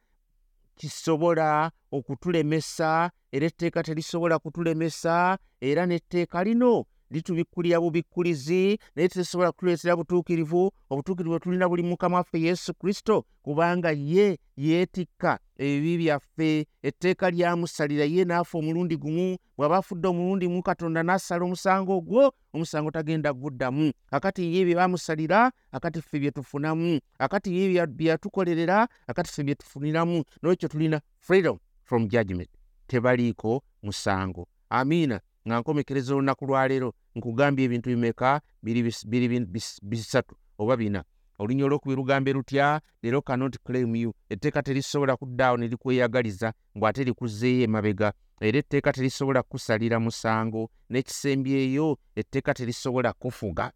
kisobola 0.76 1.70
okutulemesa 1.92 3.10
era 3.32 3.46
etteeka 3.46 3.82
terisobola 3.82 4.38
kutulemesa 4.38 5.38
era 5.60 5.86
n'etteeka 5.86 6.44
lino 6.44 6.86
litubikkulira 7.14 7.80
bubikkulizi 7.80 8.78
naye 8.96 9.08
tesobola 9.08 9.52
kutuleetera 9.52 9.96
butuukirivu 9.96 10.70
obutuukirivu 10.90 11.38
tulina 11.38 11.68
buli 11.68 11.82
mukama 11.82 12.16
waffe 12.16 12.40
yesu 12.40 12.74
kristo 12.74 13.24
kubanga 13.42 13.90
ye 13.92 14.38
yeetikka 14.56 15.38
ebibi 15.56 15.96
byaffe. 16.04 16.66
Etteeka 16.82 17.30
lyamusalira 17.30 18.04
ye 18.04 18.24
n'afa 18.24 18.58
omulundi 18.58 18.96
gumu 18.96 19.36
bw'aba 19.56 19.76
afudde 19.78 20.08
omulundi 20.08 20.48
mu 20.48 20.62
katonda 20.62 21.02
n'asala 21.02 21.44
omusango 21.44 21.96
ogwo 21.96 22.32
omusango 22.52 22.90
tagenda 22.90 23.32
guddamu. 23.32 23.92
Akati 24.10 24.42
ye 24.56 24.64
bye 24.64 24.74
bamusalira 24.74 25.52
akati 25.72 26.02
ffe 26.02 26.18
bye 26.20 26.30
tufunamu. 26.30 27.00
Akati 27.18 27.54
ye 27.54 27.86
bye 27.86 28.08
yatukolerera 28.08 28.88
akati 29.06 29.30
ffe 29.30 29.42
bye 29.44 29.54
tufuniramu. 29.54 30.24
Nolwekyo 30.42 30.68
tulina 30.68 31.00
freedom 31.20 31.58
from 31.84 32.08
judgment. 32.08 32.50
Tebaliiko 32.86 33.62
musango. 33.82 34.48
Amiina 34.70 35.20
nga 35.48 35.60
nkomekereza 35.60 36.14
olunaku 36.14 36.46
lwaleero 36.46 36.92
nkugambye 37.14 37.64
ebintu 37.64 37.90
bimeka 37.90 38.40
biri 38.62 39.40
bisatu 39.82 40.36
oba 40.58 40.76
bina. 40.76 41.04
Olunya 41.38 41.64
olwokubiri 41.64 41.96
lugambe 41.96 42.32
lutya 42.32 42.80
leero 43.02 43.22
cannot 43.22 43.58
claim 43.64 43.96
you. 43.96 44.14
Etteeka 44.30 44.62
terisobola 44.62 45.16
kuddaawo 45.16 45.56
ne 45.56 45.68
likweyagaliza 45.68 46.52
ng'ate 46.78 47.04
likuzzeeyo 47.04 47.64
emabega. 47.64 48.12
Era 48.40 48.58
etteeka 48.58 48.92
terisobola 48.92 49.42
kusalira 49.42 50.00
musango 50.00 50.70
n'ekisembyeyo 50.90 51.98
etteeka 52.16 52.54
terisobola 52.54 53.12
kufuga. 53.12 53.72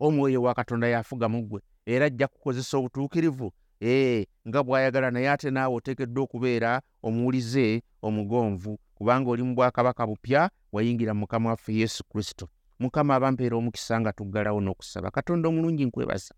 Omwoyo 0.00 0.42
wa 0.42 0.54
katonda 0.54 0.88
yafuga 0.88 1.28
mu 1.28 1.42
ggwe. 1.42 1.60
Era 1.86 2.06
ajja 2.06 2.28
kukozesa 2.28 2.78
obutuukirivu. 2.78 3.52
Ee 3.82 4.26
nga 4.48 4.62
bw'ayagala 4.62 5.10
naye 5.10 5.30
ate 5.30 5.50
naawe 5.50 5.74
oteekeddwa 5.76 6.22
okubeera 6.24 6.82
omuwulize 7.02 7.82
omugonvu 8.02 8.78
kubanga 8.94 9.30
oli 9.30 9.42
mu 9.42 9.54
bwakabaka 9.54 10.06
bupya 10.06 10.50
wayingira 10.72 11.14
mu 11.14 11.20
mukama 11.20 11.50
waffe 11.50 11.74
yesu 11.74 12.04
kristo 12.04 12.48
mukama 12.80 13.14
abampeera 13.14 13.56
omukisa 13.56 14.00
nga 14.00 14.12
tuggalawo 14.12 14.60
n'okusaba. 14.60 15.10
Katonda 15.10 15.48
omulungi 15.48 15.84
nkwebaza. 15.84 16.34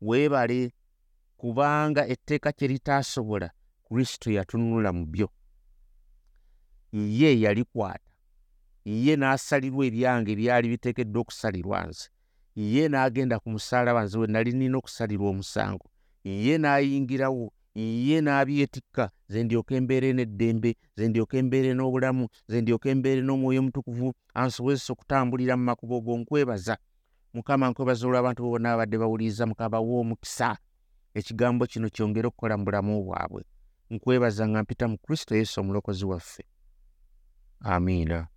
Weebale 0.00 0.72
kubanga 1.36 2.02
etteeka 2.06 2.52
kye 2.52 2.68
litaasobola 2.68 3.48
kristo 3.84 4.30
yatunula 4.30 4.92
mu 4.92 5.04
byo. 5.06 5.28
Ye 6.92 7.40
yalikwata. 7.40 8.10
Ye 8.84 9.16
n'asalirwa 9.16 9.86
ebyange 9.86 10.36
byali 10.36 10.66
biteekeddwa 10.68 11.20
okusalirwa 11.22 11.78
nze. 11.88 12.06
Ye 12.54 12.88
n'agenda 12.88 13.40
ku 13.40 13.48
musaalaba 13.50 14.04
nze 14.04 14.18
we 14.18 14.26
nali 14.26 14.52
nina 14.52 14.76
okusalirwa 14.78 15.28
omusango. 15.30 15.86
Ye 16.24 16.58
n'ayingirawo 16.58 17.52
ye 17.74 18.20
n'abyetikka 18.20 19.10
ze 19.28 19.44
ndyoka 19.44 19.74
embeere 19.74 20.12
n'eddembe 20.12 20.76
ze 20.96 21.08
ndyoka 21.08 21.36
embeere 21.38 21.74
n'obulamu 21.74 22.28
ze 22.48 22.60
ndyoka 22.60 22.90
embeere 22.90 23.20
n'omwoyo 23.22 23.60
omutukuvu 23.60 24.14
ansobozesa 24.34 24.92
okutambulira 24.92 25.56
mu 25.56 25.64
makubo 25.64 26.00
go 26.00 26.18
nkwebaza. 26.18 26.76
Mukama 27.34 27.70
nkwebaza 27.70 28.04
olw'abantu 28.06 28.42
bo 28.42 28.50
bonna 28.52 28.76
babadde 28.76 28.96
bawuliriza 28.98 29.46
mukama 29.46 29.70
bawa 29.72 30.00
omukisa. 30.00 30.56
Ekigambo 31.14 31.66
kino 31.66 31.88
kyongere 31.88 32.28
okukola 32.28 32.56
mu 32.56 32.64
bulamu 32.64 33.04
bwabwe. 33.04 33.42
Nkwebaza 33.90 34.48
nga 34.48 34.62
mpita 34.62 34.88
mu 34.88 34.96
kristo 34.98 35.32
yesu 35.36 35.60
omulokozi 35.60 36.04
waffe. 36.04 36.44
Amiina 37.60 38.28